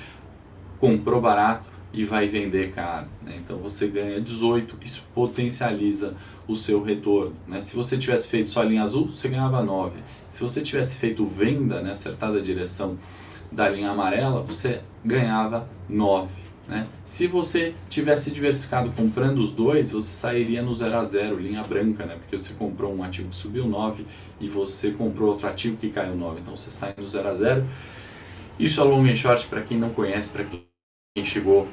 [0.78, 3.06] comprou barato e vai vender caro.
[3.22, 3.40] Né?
[3.42, 6.14] Então você ganha 18, isso potencializa
[6.46, 7.34] o seu retorno.
[7.46, 7.60] Né?
[7.62, 9.98] Se você tivesse feito só a linha azul, você ganhava 9.
[10.28, 12.98] Se você tivesse feito venda, né, acertada a direção
[13.50, 16.28] da linha amarela, você ganhava 9.
[16.68, 16.86] Né?
[17.04, 22.06] Se você tivesse diversificado comprando os dois, você sairia no 0 a 0, linha branca,
[22.06, 22.14] né?
[22.14, 24.06] porque você comprou um ativo que subiu 9
[24.40, 26.40] e você comprou outro ativo que caiu 9.
[26.40, 27.66] Então você sai no 0 a 0.
[28.56, 30.69] Isso é long and short para quem não conhece, para quem
[31.24, 31.68] chegou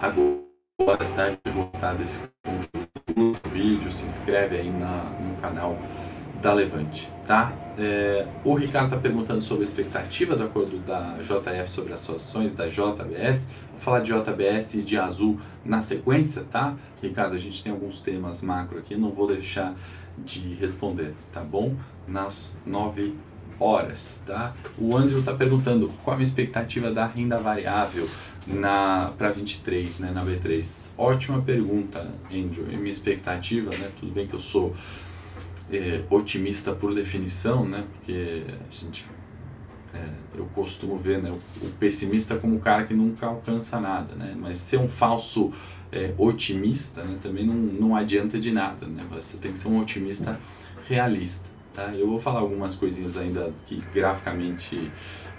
[0.00, 1.30] agora, tá?
[1.30, 5.78] E gostar desse conteúdo, vídeo, se inscreve aí na, no canal
[6.42, 7.52] da Levante, tá?
[7.78, 12.56] É, o Ricardo está perguntando sobre a expectativa do acordo da JF sobre as ações
[12.56, 13.46] da JBS.
[13.70, 16.74] Vou falar de JBS e de Azul na sequência, tá?
[17.00, 19.76] Ricardo, a gente tem alguns temas macro aqui, não vou deixar
[20.18, 21.76] de responder, tá bom?
[22.08, 23.14] Nas nove
[23.62, 24.52] horas, tá?
[24.76, 28.08] O Andrew está perguntando qual a minha expectativa da renda variável
[28.46, 30.90] na para 23, né, na B3.
[30.96, 32.70] Ótima pergunta, Andrew.
[32.70, 34.74] E minha expectativa, né, tudo bem que eu sou
[35.70, 39.06] é, otimista por definição, né, porque a gente
[39.94, 44.14] é, eu costumo ver né, o, o, pessimista como o cara que nunca alcança nada,
[44.14, 45.52] né, mas ser um falso
[45.90, 49.78] é, otimista né, também não, não adianta de nada, né, você tem que ser um
[49.80, 50.38] otimista
[50.88, 51.51] realista.
[51.74, 51.94] Tá?
[51.94, 54.90] Eu vou falar algumas coisinhas ainda que graficamente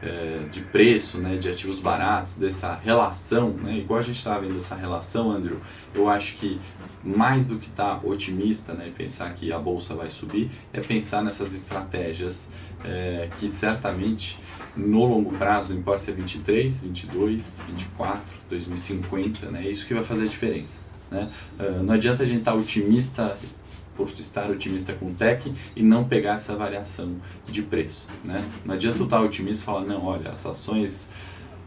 [0.01, 4.57] é, de preço, né, de ativos baratos, dessa relação, né, igual a gente estava vendo
[4.57, 5.61] essa relação, Andrew,
[5.93, 6.59] eu acho que
[7.03, 10.81] mais do que estar tá otimista né, e pensar que a bolsa vai subir, é
[10.81, 12.51] pensar nessas estratégias
[12.83, 14.37] é, que certamente
[14.75, 19.93] no longo prazo, não importa se é 23, 22, 24, 2050, né, é isso que
[19.93, 20.81] vai fazer a diferença.
[21.13, 21.29] Né?
[21.59, 23.37] Uh, não adianta a gente estar tá otimista
[23.95, 28.07] por estar otimista com tech e não pegar essa variação de preço.
[28.23, 28.43] Né?
[28.65, 31.11] Não adianta tu estar otimista e falar, não, olha, as ações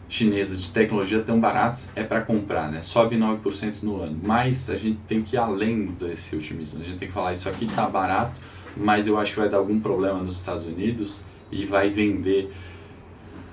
[0.08, 2.80] chinesas de tecnologia tão baratas, é para comprar, né?
[2.82, 4.18] Sobe 9% no ano.
[4.22, 6.80] Mas a gente tem que ir além desse otimismo.
[6.80, 8.40] A gente tem que falar, isso aqui está barato,
[8.76, 12.52] mas eu acho que vai dar algum problema nos Estados Unidos e vai vender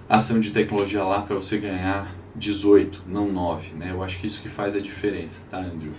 [0.08, 3.92] ação de tecnologia lá para você ganhar 18, não 9, né?
[3.92, 5.92] Eu acho que isso que faz a diferença, tá, Andrew?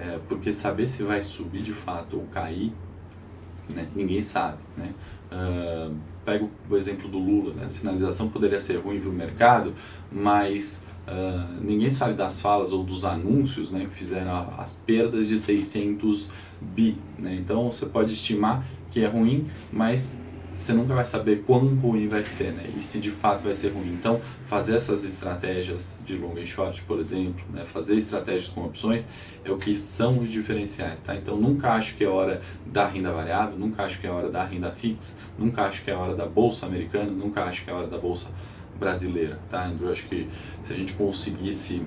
[0.00, 2.72] É, porque saber se vai subir de fato ou cair,
[3.68, 4.58] né, ninguém sabe.
[4.76, 4.92] Né?
[5.30, 7.66] Uh, pego o exemplo do Lula, né?
[7.66, 9.74] a sinalização poderia ser ruim para o mercado,
[10.10, 15.36] mas Uh, ninguém sabe das falas ou dos anúncios né, que fizeram as perdas de
[15.36, 16.96] 600 bi.
[17.18, 17.34] Né?
[17.34, 20.22] Então você pode estimar que é ruim, mas
[20.56, 22.70] você nunca vai saber quão ruim vai ser, né?
[22.76, 23.90] E se de fato vai ser ruim.
[23.90, 27.64] Então, fazer essas estratégias de long and short, por exemplo, né?
[27.64, 29.08] fazer estratégias com opções
[29.44, 31.16] é o que são os diferenciais, tá?
[31.16, 34.44] Então, nunca acho que é hora da renda variável, nunca acho que é hora da
[34.44, 37.88] renda fixa, nunca acho que é hora da bolsa americana, nunca acho que é hora
[37.88, 38.30] da bolsa
[38.78, 39.72] brasileira, tá?
[39.80, 40.28] Eu acho que
[40.62, 41.82] se a gente conseguisse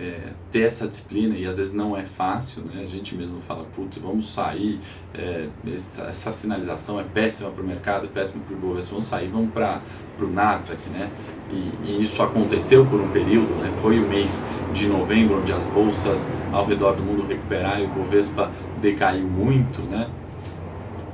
[0.00, 2.82] é, ter essa disciplina e às vezes não é fácil, né?
[2.82, 4.80] A gente mesmo fala, putz, vamos sair,
[5.14, 9.06] é, essa, essa, sinalização é péssima para o mercado, é péssima para o Ibovespa, vamos
[9.06, 9.80] sair, vamos para
[10.20, 11.10] o Nasdaq, né?
[11.50, 13.72] E, e, isso aconteceu por um período, né?
[13.80, 17.90] Foi o mês de novembro onde as bolsas ao redor do mundo recuperaram e o
[17.90, 20.10] Ibovespa decaiu muito, né?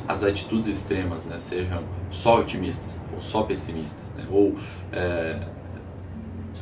[0.09, 1.39] As atitudes extremas, né?
[1.39, 4.25] Sejam só otimistas ou só pessimistas, né?
[4.31, 4.57] Ou
[4.93, 5.41] é,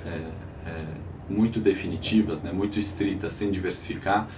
[0.07, 0.48] é,
[1.29, 4.29] muito definitivas, né, muito estritas, sem diversificar,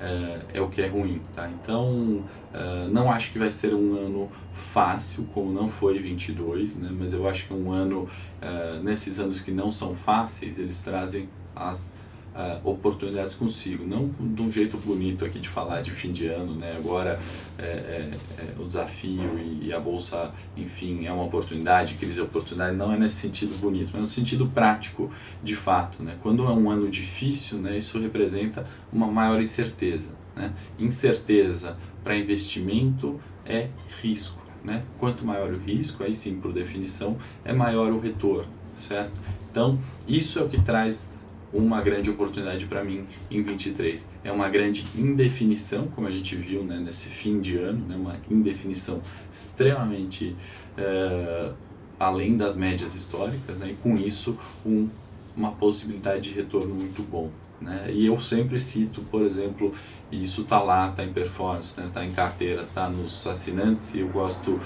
[0.00, 1.20] é, é o que é ruim.
[1.34, 1.50] Tá?
[1.50, 6.90] Então, é, não acho que vai ser um ano fácil, como não foi 22, né,
[6.92, 8.08] mas eu acho que é um ano,
[8.40, 11.94] é, nesses anos que não são fáceis, eles trazem as
[12.34, 13.86] uh, oportunidades consigo.
[13.86, 16.74] Não de um jeito bonito aqui de falar de fim de ano, né?
[16.76, 17.20] Agora
[17.58, 22.22] é, é, é o desafio e, e, a bolsa, enfim, é uma oportunidade, crise é
[22.22, 22.76] oportunidade.
[22.76, 25.10] Não é nesse sentido bonito, mas no sentido prático,
[25.42, 26.16] de fato, né?
[26.22, 27.78] Quando é um ano difícil, né?
[27.78, 30.52] Isso representa uma maior incerteza, né?
[30.78, 33.68] Incerteza para investimento é
[34.02, 34.42] risco.
[34.64, 34.82] Né?
[34.98, 39.12] Quanto maior o risco, aí sim, por definição, é maior o retorno, certo?
[39.50, 41.12] Então, isso é o que traz
[41.54, 44.10] uma grande oportunidade para mim em 23.
[44.24, 48.16] É uma grande indefinição, como a gente viu né, nesse fim de ano, né, uma
[48.28, 49.00] indefinição
[49.32, 50.36] extremamente
[50.76, 51.54] uh,
[51.98, 54.36] além das médias históricas, né, e com isso
[54.66, 54.88] um,
[55.36, 57.30] uma possibilidade de retorno muito bom.
[57.60, 57.90] Né?
[57.92, 59.72] E eu sempre cito, por exemplo,
[60.10, 64.00] isso está lá, está em performance, está né, tá em carteira, está nos assinantes, e
[64.00, 64.60] eu gosto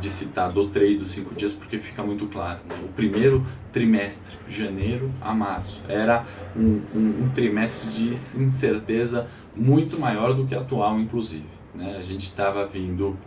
[0.00, 2.60] de citar do 3 dos 5 dias porque fica muito claro.
[2.68, 2.76] Né?
[2.84, 6.24] O primeiro trimestre, janeiro a março, era
[6.56, 8.08] um, um, um, trimestre de
[8.42, 11.46] incerteza muito maior do que atual, inclusive.
[11.74, 11.96] Né?
[11.98, 13.18] A gente estava vindo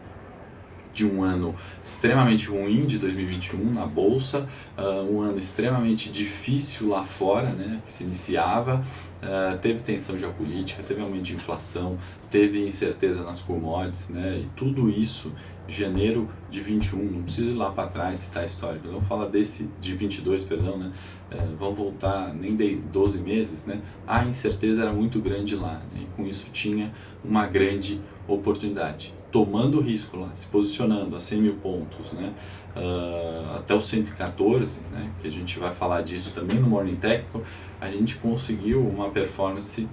[0.94, 7.04] de um ano extremamente ruim de 2021 na bolsa, uh, um ano extremamente difícil lá
[7.04, 8.84] fora, né, que se iniciava,
[9.22, 11.98] uh, teve tensão geopolítica, teve aumento de inflação,
[12.30, 15.32] teve incerteza nas commodities, né, e tudo isso
[15.76, 19.70] janeiro de 21, não precisa ir lá para trás citar a história, vamos falar desse
[19.80, 20.92] de 22, perdão, né?
[21.32, 23.82] É, vamos voltar nem de 12 meses, né?
[24.08, 26.02] A incerteza era muito grande lá, né?
[26.02, 26.92] e com isso tinha
[27.24, 29.14] uma grande oportunidade.
[29.32, 32.34] Tomando risco lá, se posicionando a 100 mil pontos, né?
[32.76, 35.12] Uh, até os 114, né?
[35.22, 37.44] que a gente vai falar disso também no Morning Técnico,
[37.80, 39.88] a gente conseguiu uma performance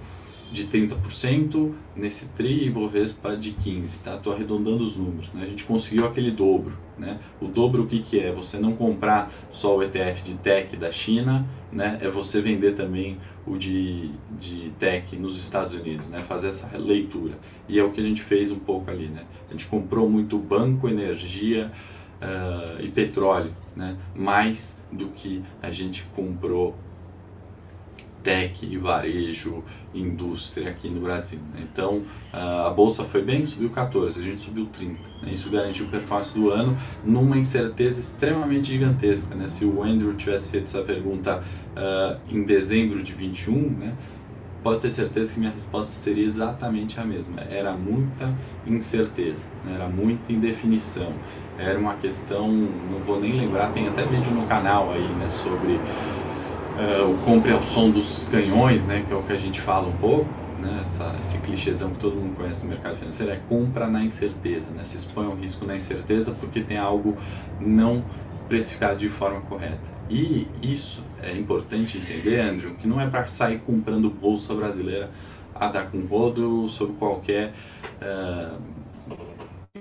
[0.51, 4.15] de 30%, nesse TRI Ibovespa de 15%, tá?
[4.15, 5.43] Estou arredondando os números, né?
[5.43, 7.19] A gente conseguiu aquele dobro, né?
[7.41, 8.31] O dobro o que, que é?
[8.31, 11.97] Você não comprar só o ETF de tech da China, né?
[12.01, 16.19] É você vender também o de, de tech nos Estados Unidos, né?
[16.21, 17.37] Fazer essa leitura.
[17.67, 19.23] E é o que a gente fez um pouco ali, né?
[19.49, 21.71] A gente comprou muito banco, energia
[22.21, 23.97] uh, e petróleo, né?
[24.15, 26.75] Mais do que a gente comprou
[28.27, 29.63] tech e varejo,
[29.95, 31.39] indústria aqui no Brasil.
[31.53, 31.65] Né?
[31.71, 34.99] Então a bolsa foi bem, subiu 14, a gente subiu 30.
[35.21, 35.31] Né?
[35.31, 39.33] Isso garantiu performance do ano numa incerteza extremamente gigantesca.
[39.33, 39.47] Né?
[39.47, 43.93] Se o Andrew tivesse feito essa pergunta uh, em dezembro de 21, né?
[44.61, 47.39] pode ter certeza que minha resposta seria exatamente a mesma.
[47.49, 48.35] Era muita
[48.65, 49.75] incerteza, né?
[49.75, 51.13] era muita indefinição.
[51.57, 55.79] Era uma questão, não vou nem lembrar, tem até vídeo no canal aí né, sobre
[56.77, 59.87] uh, o compre ao som dos canhões, né, que é o que a gente fala
[59.87, 63.87] um pouco, né, essa, esse clichêzão que todo mundo conhece no mercado financeiro, é compra
[63.87, 67.17] na incerteza, né, se expõe ao risco na incerteza porque tem algo
[67.59, 68.03] não
[68.47, 69.97] precificado de forma correta.
[70.09, 75.09] E isso é importante entender, Andrew, que não é para sair comprando bolsa brasileira
[75.53, 77.51] a dar com rodo sobre qualquer
[78.01, 78.57] uh,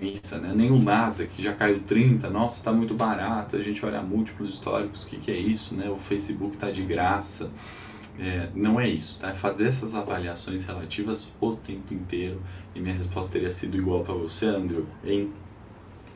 [0.01, 0.53] missa, né?
[0.55, 3.57] Nem o Nasdaq que já caiu 30, nossa, está muito barato.
[3.57, 5.89] A gente olha múltiplos históricos, o que, que é isso, né?
[5.91, 7.51] O Facebook está de graça.
[8.19, 9.31] É, não é isso, tá?
[9.31, 12.41] É fazer essas avaliações relativas o tempo inteiro.
[12.75, 15.31] E minha resposta teria sido igual para você, Andrew, em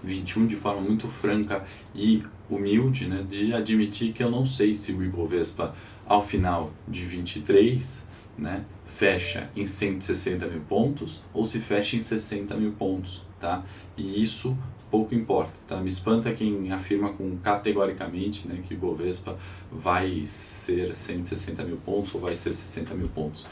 [0.03, 1.65] 21 de forma muito franca
[1.95, 5.75] e humilde, né, de admitir que eu não sei se o Ibovespa
[6.07, 12.57] ao final de 23, né, fecha em 160 mil pontos ou se fecha em 60
[12.57, 13.63] mil pontos tá?
[13.97, 14.57] E isso
[14.91, 15.77] pouco importa, tá?
[15.77, 19.37] Me espanta quem afirma com categoricamente né, que Bovespa
[19.71, 23.47] vai ser 160 mil pontos ou vai ser 60 mil pontos.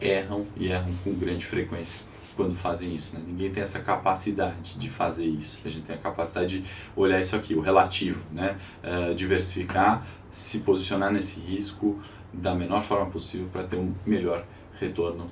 [0.00, 2.04] Erram e erram com grande frequência
[2.36, 3.16] quando fazem isso.
[3.16, 3.22] Né?
[3.26, 5.58] Ninguém tem essa capacidade de fazer isso.
[5.64, 8.58] A gente tem a capacidade de olhar isso aqui, o relativo, né?
[8.84, 11.98] Uh, diversificar, se posicionar nesse risco
[12.32, 14.44] da menor forma possível para ter um melhor
[14.78, 15.26] retorno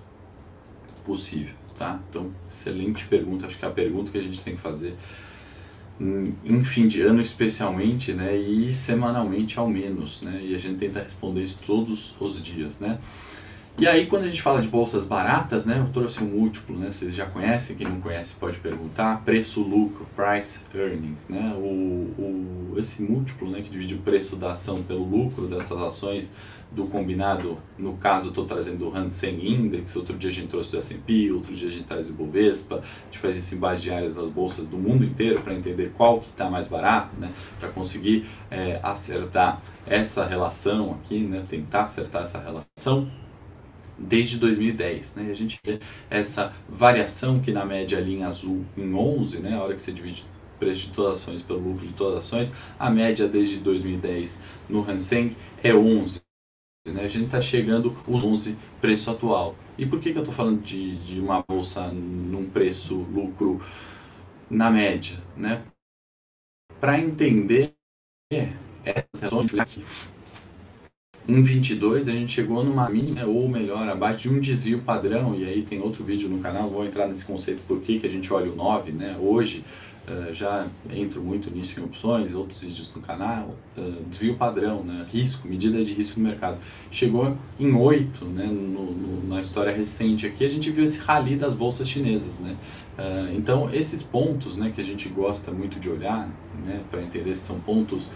[1.05, 1.64] possível.
[1.79, 2.01] Tá?
[2.09, 3.47] Então, excelente pergunta.
[3.47, 4.97] Acho que é a pergunta que a gente tem que fazer
[6.01, 11.01] em fim de ano especialmente, né, e semanalmente ao menos, né, e a gente tenta
[11.01, 12.99] responder isso todos os dias, né.
[13.79, 16.91] E aí quando a gente fala de bolsas baratas, né, eu trouxe um múltiplo, né,
[16.91, 21.61] vocês já conhecem, quem não conhece pode perguntar, preço-lucro, price earnings, né, o,
[22.19, 26.31] o, esse múltiplo, né, que divide o preço da ação pelo lucro dessas ações,
[26.75, 30.79] do combinado, no caso estou trazendo o Hansen Index, outro dia a gente trouxe o
[30.79, 34.15] S&P, outro dia a gente traz o Bovespa, a gente faz isso em base diárias
[34.15, 38.27] das bolsas do mundo inteiro para entender qual que está mais barato, né, para conseguir
[38.51, 43.09] é, acertar essa relação aqui, né, tentar acertar essa relação
[43.97, 45.79] desde 2010, né, a gente vê
[46.11, 50.25] essa variação que na média em azul em 11, né, a hora que você divide
[50.59, 54.43] preço de todas as ações pelo lucro de todas as ações, a média desde 2010
[54.69, 56.24] no Hansen é 11,
[56.93, 57.05] né?
[57.05, 59.57] A gente está chegando os 11 preço atual.
[59.79, 63.61] E por que, que eu estou falando de, de uma bolsa num preço lucro
[64.51, 65.17] na média?
[65.37, 65.63] Né?
[66.79, 67.73] Para entender
[68.85, 69.29] essa
[69.61, 69.83] aqui.
[71.27, 75.47] Em 22 a gente chegou numa mínima ou melhor, abaixo de um desvio padrão, e
[75.47, 78.31] aí tem outro vídeo no canal, vou entrar nesse conceito por que, que a gente
[78.31, 79.17] olha o 9, né?
[79.19, 79.65] Hoje
[80.07, 85.07] Uh, já entro muito nisso em opções, outros vídeos no canal, uh, desvio padrão, né,
[85.11, 86.59] risco, medida de risco no mercado.
[86.91, 91.37] Chegou em 8 né, no, no, na história recente aqui, a gente viu esse rally
[91.37, 92.39] das bolsas chinesas.
[92.39, 92.55] Né?
[92.99, 96.29] Uh, então, esses pontos né, que a gente gosta muito de olhar,
[96.67, 98.09] né, para entender se são pontos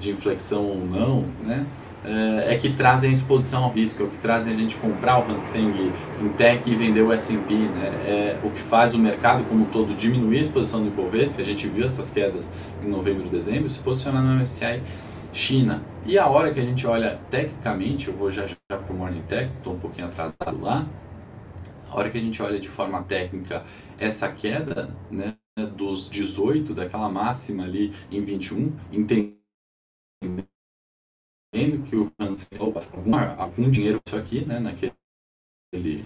[0.00, 1.64] de inflexão ou não, né,
[2.04, 5.30] é que trazem a exposição ao risco, é o que trazem a gente comprar o
[5.30, 5.92] Hanseng
[6.36, 7.86] tech e vender o S&P, né?
[8.04, 11.44] É o que faz o mercado como um todo diminuir a exposição do Ibovespa, a
[11.44, 12.52] gente viu essas quedas
[12.84, 14.82] em novembro e dezembro, se posicionar no MSCI
[15.32, 15.82] China.
[16.04, 19.22] E a hora que a gente olha tecnicamente, eu vou já já para o Morning
[19.22, 20.86] Tech, estou um pouquinho atrasado lá,
[21.90, 23.64] a hora que a gente olha de forma técnica
[23.98, 25.34] essa queda, né,
[25.76, 29.36] dos 18, daquela máxima ali em 21, entendendo
[31.52, 36.04] que o Hans algum, algum dinheiro isso aqui, né, naquele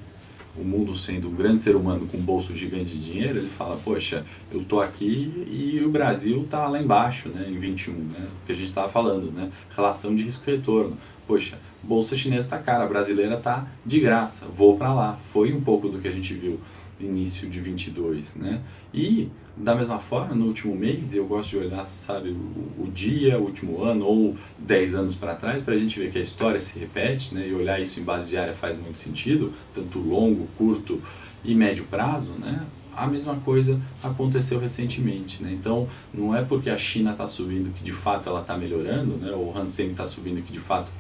[0.59, 3.77] o mundo sendo um grande ser humano com um bolso gigante de dinheiro, ele fala,
[3.77, 8.53] poxa, eu tô aqui e o Brasil tá lá embaixo, né, em 21, né, que
[8.53, 10.97] a gente estava falando, né, relação de risco-retorno.
[11.27, 15.19] Poxa, bolsa chinesa tá cara, a brasileira tá de graça, vou para lá.
[15.33, 16.61] Foi um pouco do que a gente viu
[16.99, 18.63] início de 22, né?
[18.93, 23.39] E da mesma forma, no último mês, eu gosto de olhar, sabe, o, o dia,
[23.39, 26.61] o último ano ou 10 anos para trás, para a gente ver que a história
[26.61, 27.49] se repete, né?
[27.49, 31.01] E olhar isso em base diária faz muito sentido, tanto longo, curto
[31.45, 32.67] e médio prazo, né?
[32.95, 35.53] A mesma coisa aconteceu recentemente, né?
[35.53, 39.33] Então, não é porque a China está subindo que de fato ela está melhorando, né?
[39.33, 40.91] O Hansen está subindo que de fato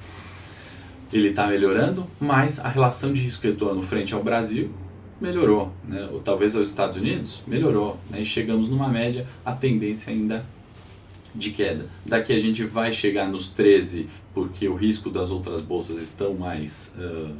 [1.13, 4.71] ele está melhorando, mas a relação de risco-retorno frente ao Brasil
[5.21, 6.09] melhorou, né?
[6.13, 8.21] ou talvez aos Estados Unidos, melhorou, né?
[8.21, 10.45] e chegamos numa média, a tendência ainda
[11.35, 11.87] de queda.
[12.05, 16.95] Daqui a gente vai chegar nos 13, porque o risco das outras bolsas estão mais
[16.99, 17.35] uh,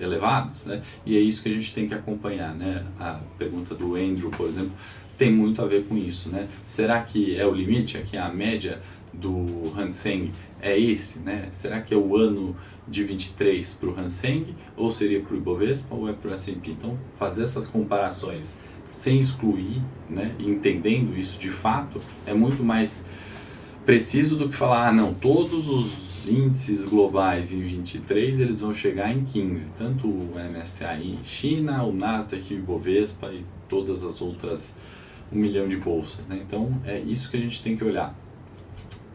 [0.00, 0.82] elevados, né?
[1.04, 2.54] e é isso que a gente tem que acompanhar.
[2.54, 2.84] Né?
[2.98, 4.72] A pergunta do Andrew, por exemplo,
[5.16, 6.28] tem muito a ver com isso.
[6.28, 6.48] Né?
[6.66, 7.96] Será que é o limite?
[7.96, 8.80] Aqui a média
[9.12, 11.20] do Hang Seng é esse?
[11.20, 11.48] Né?
[11.50, 12.56] Será que é o ano
[12.88, 16.70] de 23 para o Hanseng, ou seria para o Ibovespa, ou é para o S&P.
[16.70, 18.56] Então, fazer essas comparações
[18.88, 23.04] sem excluir, né, entendendo isso de fato, é muito mais
[23.84, 29.12] preciso do que falar, ah, não, todos os índices globais em 23 eles vão chegar
[29.12, 34.76] em 15, tanto o MSCI China, o Nasdaq, o Ibovespa e todas as outras
[35.32, 36.40] um milhão de bolsas, né?
[36.46, 38.14] Então é isso que a gente tem que olhar.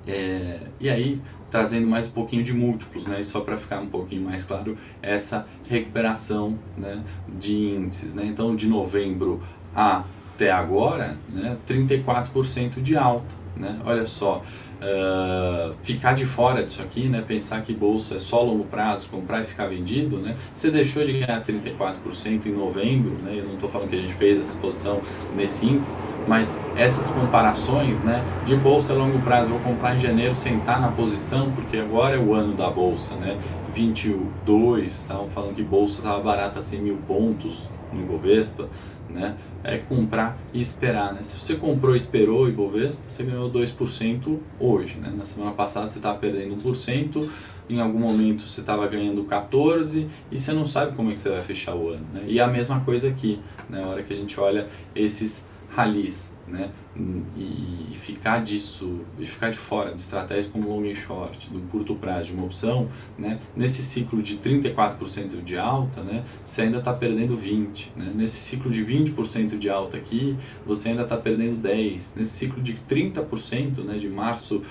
[0.08, 1.22] É, e aí
[1.52, 3.20] trazendo mais um pouquinho de múltiplos, né?
[3.20, 8.16] E só para ficar um pouquinho mais claro, essa recuperação né, de índices.
[8.16, 8.26] Né?
[8.26, 9.44] Então, de novembro
[9.76, 13.36] até agora, né, 34% de alta.
[13.56, 13.80] Né?
[13.84, 14.42] Olha só,
[14.82, 17.24] uh, ficar de fora disso aqui, né?
[17.26, 20.36] pensar que bolsa é só longo prazo, comprar e ficar vendido, né?
[20.54, 23.36] você deixou de ganhar 34% em novembro, né?
[23.38, 25.02] eu não estou falando que a gente fez essa exposição
[25.36, 30.36] nesse índice, mas essas comparações né, de bolsa a longo prazo, vou comprar em janeiro,
[30.36, 33.38] sentar na posição, porque agora é o ano da bolsa, né?
[33.74, 37.64] 22, estavam falando que bolsa estava barata a 100 mil pontos
[37.94, 38.68] no Ibovespa,
[39.12, 39.36] né?
[39.64, 41.24] É comprar e esperar, né?
[41.24, 45.14] Se você comprou e esperou e Bovespa, você ganhou 2% hoje, né?
[45.16, 47.30] Na semana passada você estava perdendo 1%,
[47.70, 51.30] em algum momento você estava ganhando 14% e você não sabe como é que você
[51.30, 52.24] vai fechar o ano, né?
[52.26, 53.40] E a mesma coisa aqui,
[53.70, 53.82] né?
[53.82, 56.72] Na hora que a gente olha esses ralis, né?
[56.96, 61.60] E, e, ficar disso, e ficar de fora de estratégias como long e short, do
[61.70, 63.40] curto prazo de uma opção, né?
[63.56, 66.24] Nesse ciclo de 34% de alta, né?
[66.46, 68.12] Você ainda está perdendo 20, né?
[68.14, 72.16] Nesse ciclo de 20% de alta aqui, você ainda está perdendo 10.
[72.18, 73.98] Nesse ciclo de 30%, né?
[73.98, 74.62] De março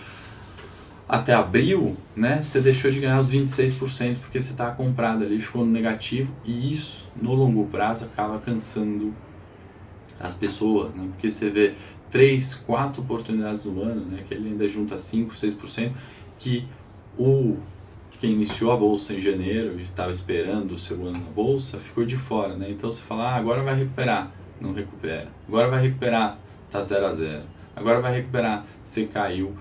[1.11, 5.67] até abril, né, você deixou de ganhar os 26% porque você está comprado ali, ficou
[5.67, 9.13] no negativo e isso no longo prazo acaba cansando
[10.21, 11.09] as pessoas, né?
[11.11, 11.75] porque você vê
[12.11, 14.23] três, quatro oportunidades no ano, né?
[14.27, 15.93] que ele ainda junta 5, 6%,
[16.39, 16.69] que
[17.19, 17.57] o
[18.21, 22.05] quem iniciou a bolsa em janeiro e estava esperando o seu ano na bolsa ficou
[22.05, 22.71] de fora, né?
[22.71, 25.29] Então você fala, ah, agora vai recuperar, não recupera.
[25.49, 26.39] Agora vai recuperar,
[26.71, 27.43] tá 0 a 0.
[27.75, 29.55] Agora vai recuperar, você caiu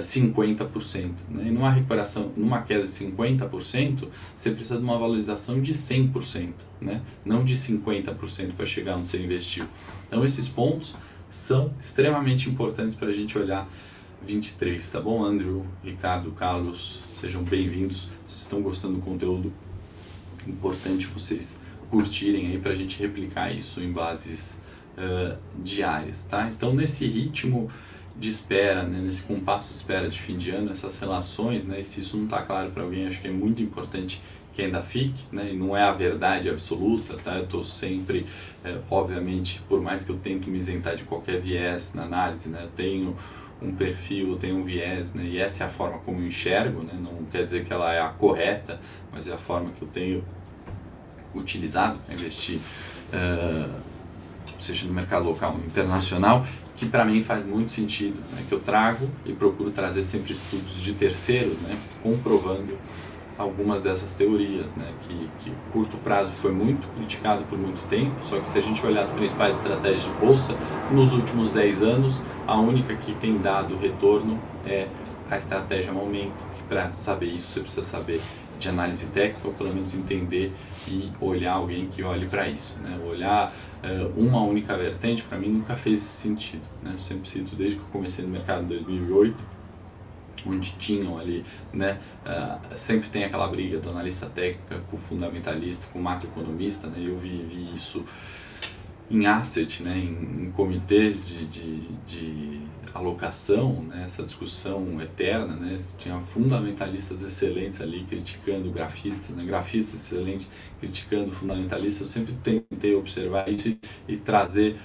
[0.00, 1.10] 50%.
[1.30, 1.44] Né?
[1.46, 7.02] E numa recuperação, numa queda de 50%, você precisa de uma valorização de 100%, né?
[7.24, 9.66] não de 50% para chegar onde você investiu.
[10.06, 10.94] Então esses pontos
[11.30, 13.68] são extremamente importantes para a gente olhar
[14.22, 15.24] 23, tá bom?
[15.24, 18.08] Andrew, Ricardo, Carlos, sejam bem-vindos.
[18.26, 19.52] Se estão gostando do conteúdo,
[20.46, 21.60] importante vocês
[21.90, 24.62] curtirem aí para a gente replicar isso em bases
[24.96, 26.48] uh, diárias, tá?
[26.48, 27.70] Então nesse ritmo
[28.18, 31.84] de espera, né, nesse compasso de espera de fim de ano, essas relações, né, e
[31.84, 34.20] se isso não está claro para alguém, acho que é muito importante
[34.52, 37.36] que ainda fique, né, e não é a verdade absoluta, tá?
[37.36, 38.26] Eu estou sempre,
[38.64, 42.64] é, obviamente, por mais que eu tento me isentar de qualquer viés na análise, né,
[42.64, 43.16] eu tenho
[43.62, 46.82] um perfil, eu tenho um viés, né, e essa é a forma como eu enxergo,
[46.82, 48.80] né, não quer dizer que ela é a correta,
[49.12, 50.24] mas é a forma que eu tenho
[51.32, 52.58] utilizado para investir,
[53.12, 53.70] uh,
[54.58, 56.44] seja no mercado local ou internacional,
[56.78, 60.80] que para mim faz muito sentido, né, que eu trago e procuro trazer sempre estudos
[60.80, 62.78] de terceiros, né, comprovando
[63.36, 68.38] algumas dessas teorias, né, que, que curto prazo foi muito criticado por muito tempo, só
[68.38, 70.56] que se a gente olhar as principais estratégias de bolsa,
[70.92, 74.86] nos últimos 10 anos, a única que tem dado retorno é
[75.28, 78.20] a estratégia momento, que para saber isso você precisa saber
[78.58, 80.52] de análise técnica, ou pelo menos entender
[80.86, 82.76] e olhar alguém que olhe para isso.
[82.82, 82.98] Né?
[83.08, 83.52] Olhar
[84.16, 86.62] uma única vertente, para mim, nunca fez sentido.
[86.82, 86.90] Né?
[86.92, 89.58] Eu sempre cito, desde que eu comecei no mercado em 2008,
[90.46, 95.88] onde tinham ali, né, uh, sempre tem aquela briga do analista técnico com o fundamentalista,
[95.92, 98.04] com o macroeconomista, né, eu vi, vi isso
[99.10, 102.60] em asset, né, em, em comitês de, de, de
[102.92, 110.48] alocação, né, essa discussão eterna, né, tinha fundamentalistas excelentes ali criticando grafistas, né, grafistas excelentes
[110.80, 113.78] criticando fundamentalistas, eu sempre tentei observar isso e,
[114.08, 114.76] e trazer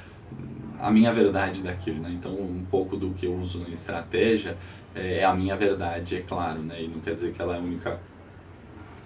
[0.79, 4.57] a minha verdade daquilo, né, então um pouco do que eu uso em estratégia
[4.95, 7.59] é, é a minha verdade, é claro, né, e não quer dizer que ela é
[7.59, 7.99] a única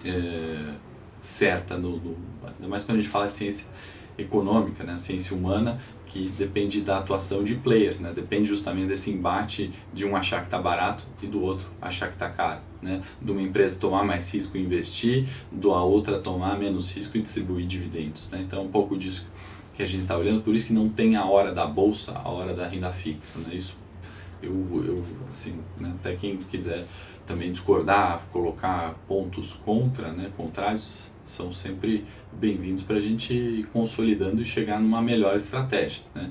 [0.04, 0.74] é,
[1.20, 2.16] certa, no, no,
[2.58, 3.66] quando a gente fala de ciência
[4.18, 9.70] econômica, né, ciência humana, que depende da atuação de players, né, depende justamente desse embate
[9.92, 13.30] de um achar que está barato e do outro achar que está caro, né, de
[13.30, 18.28] uma empresa tomar mais risco e investir, da outra tomar menos risco e distribuir dividendos,
[18.30, 19.28] né, então é um pouco disso
[19.76, 22.28] que a gente está olhando, por isso que não tem a hora da bolsa, a
[22.28, 23.76] hora da renda fixa, né, isso
[24.42, 24.52] eu,
[24.86, 26.84] eu assim, né, até quem quiser
[27.28, 34.40] também discordar, colocar pontos contra, né, contrários, são sempre bem-vindos para a gente ir consolidando
[34.40, 36.02] e chegar numa melhor estratégia.
[36.14, 36.30] Né?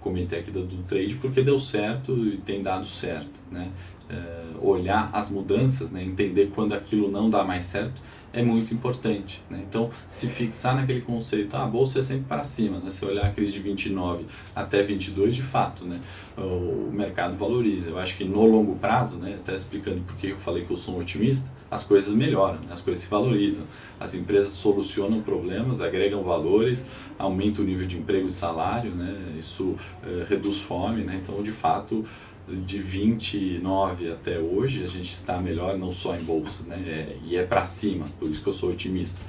[0.00, 3.30] Comentei aqui do, do trade porque deu certo e tem dado certo.
[3.50, 3.70] Né?
[4.08, 6.02] É, olhar as mudanças, né?
[6.02, 8.00] entender quando aquilo não dá mais certo
[8.32, 9.42] é muito importante.
[9.50, 9.62] Né?
[9.68, 12.90] Então, se fixar naquele conceito, ah, a bolsa é sempre para cima, né?
[12.90, 14.24] se olhar a crise de 29
[14.54, 16.00] até 22, de fato, né?
[16.36, 17.90] o mercado valoriza.
[17.90, 19.38] Eu acho que no longo prazo, né?
[19.40, 22.68] até explicando por que eu falei que eu sou um otimista, as coisas melhoram, né?
[22.70, 23.64] as coisas se valorizam.
[23.98, 26.86] As empresas solucionam problemas, agregam valores,
[27.18, 29.36] aumentam o nível de emprego e salário, né?
[29.38, 31.02] isso eh, reduz fome.
[31.02, 31.20] Né?
[31.22, 32.04] Então, de fato,
[32.48, 36.76] de 29 até hoje a gente está melhor não só em bolsa, né?
[36.86, 39.20] É, e é para cima, por isso que eu sou otimista.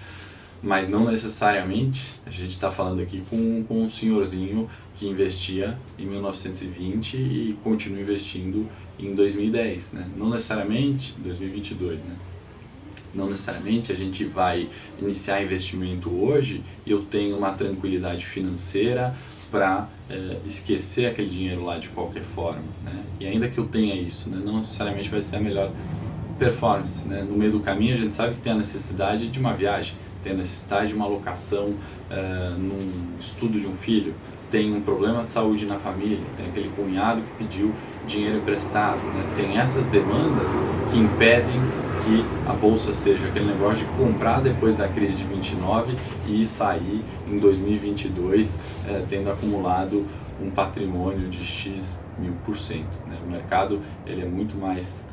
[0.61, 6.05] Mas não necessariamente a gente está falando aqui com, com um senhorzinho que investia em
[6.05, 10.09] 1920 e continua investindo em 2010, né?
[10.15, 12.15] Não necessariamente 2022, né?
[13.13, 19.15] Não necessariamente a gente vai iniciar investimento hoje e eu tenho uma tranquilidade financeira,
[19.53, 22.63] para é, esquecer aquele dinheiro lá de qualquer forma.
[22.83, 23.03] Né?
[23.19, 25.71] E ainda que eu tenha isso, né, não necessariamente vai ser a melhor
[26.39, 27.07] performance.
[27.07, 27.21] Né?
[27.21, 29.93] No meio do caminho a gente sabe que tem a necessidade de uma viagem,
[30.23, 34.15] tem a necessidade de uma alocação uh, num estudo de um filho,
[34.53, 37.73] tem um problema de saúde na família, tem aquele cunhado que pediu
[38.05, 39.23] dinheiro emprestado, né?
[39.35, 40.47] tem essas demandas
[40.91, 41.59] que impedem
[42.05, 45.95] que a bolsa seja aquele negócio de comprar depois da crise de 29
[46.27, 50.05] e sair em 2022 eh, tendo acumulado
[50.39, 53.01] um patrimônio de X mil por cento.
[53.07, 53.17] Né?
[53.25, 55.03] O mercado ele é muito mais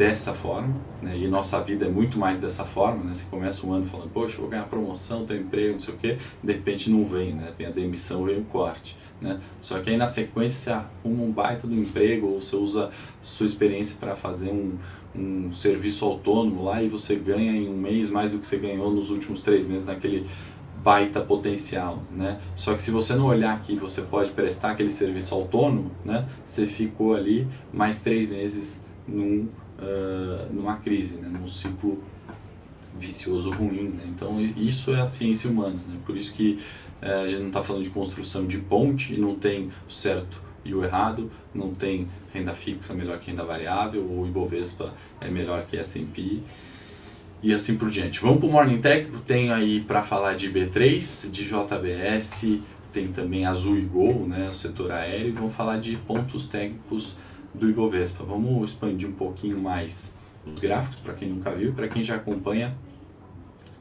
[0.00, 1.14] dessa forma, né?
[1.14, 3.14] e nossa vida é muito mais dessa forma, né?
[3.14, 6.16] Você começa um ano falando, poxa, vou ganhar promoção, tenho emprego, não sei o quê,
[6.42, 7.52] de repente não vem, né?
[7.58, 9.38] Vem a demissão, vem o corte, né?
[9.60, 12.88] Só que aí na sequência você arruma um baita do emprego ou você usa
[13.20, 14.78] sua experiência para fazer um,
[15.14, 18.90] um serviço autônomo lá e você ganha em um mês mais do que você ganhou
[18.90, 20.26] nos últimos três meses naquele
[20.82, 22.38] baita potencial, né?
[22.56, 26.26] Só que se você não olhar que você pode prestar aquele serviço autônomo, né?
[26.42, 29.48] Você ficou ali mais três meses num
[30.50, 31.28] numa crise, né?
[31.28, 32.02] num ciclo
[32.98, 33.88] vicioso ruim.
[33.88, 34.04] Né?
[34.08, 35.96] Então isso é a ciência humana, né?
[36.04, 36.58] por isso que
[37.02, 40.40] uh, a gente não está falando de construção de ponte e não tem o certo
[40.62, 45.64] e o errado, não tem renda fixa melhor que renda variável, ou Ibovespa é melhor
[45.64, 46.40] que S&P
[47.42, 48.20] e assim por diante.
[48.20, 52.60] Vamos para o Morning Técnico, tem aí para falar de B3, de JBS,
[52.92, 57.16] tem também Azul e Gol, né, o setor aéreo, e vamos falar de pontos técnicos
[57.54, 58.24] do Ibovespa.
[58.24, 62.76] Vamos expandir um pouquinho mais os gráficos para quem nunca viu, para quem já acompanha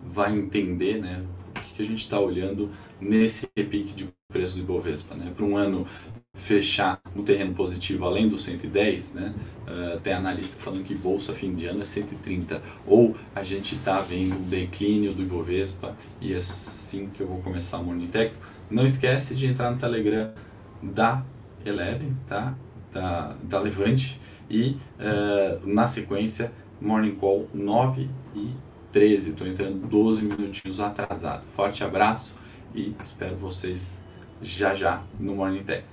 [0.04, 4.62] vai entender né, o que, que a gente está olhando nesse repique de preço do
[4.62, 5.16] Ibovespa.
[5.16, 5.32] Né?
[5.36, 5.86] Para um ano
[6.36, 9.34] fechar no terreno positivo além do 110, né?
[9.68, 12.62] Uh, tem analista falando que bolsa fim de ano é 130.
[12.88, 17.42] Ou a gente está vendo o declínio do Ibovespa e é assim que eu vou
[17.42, 18.34] começar o Morning Tech.
[18.70, 20.32] Não esquece de entrar no Telegram
[20.82, 21.26] da
[21.66, 22.56] Eleven, tá?
[22.92, 24.20] Da, da Levante
[24.50, 28.52] e uh, na sequência Morning Call 9 e
[28.92, 29.32] 13.
[29.32, 31.44] Estou entrando 12 minutinhos atrasado.
[31.56, 32.38] Forte abraço
[32.74, 34.02] e espero vocês
[34.42, 35.84] já já no Morning Tech.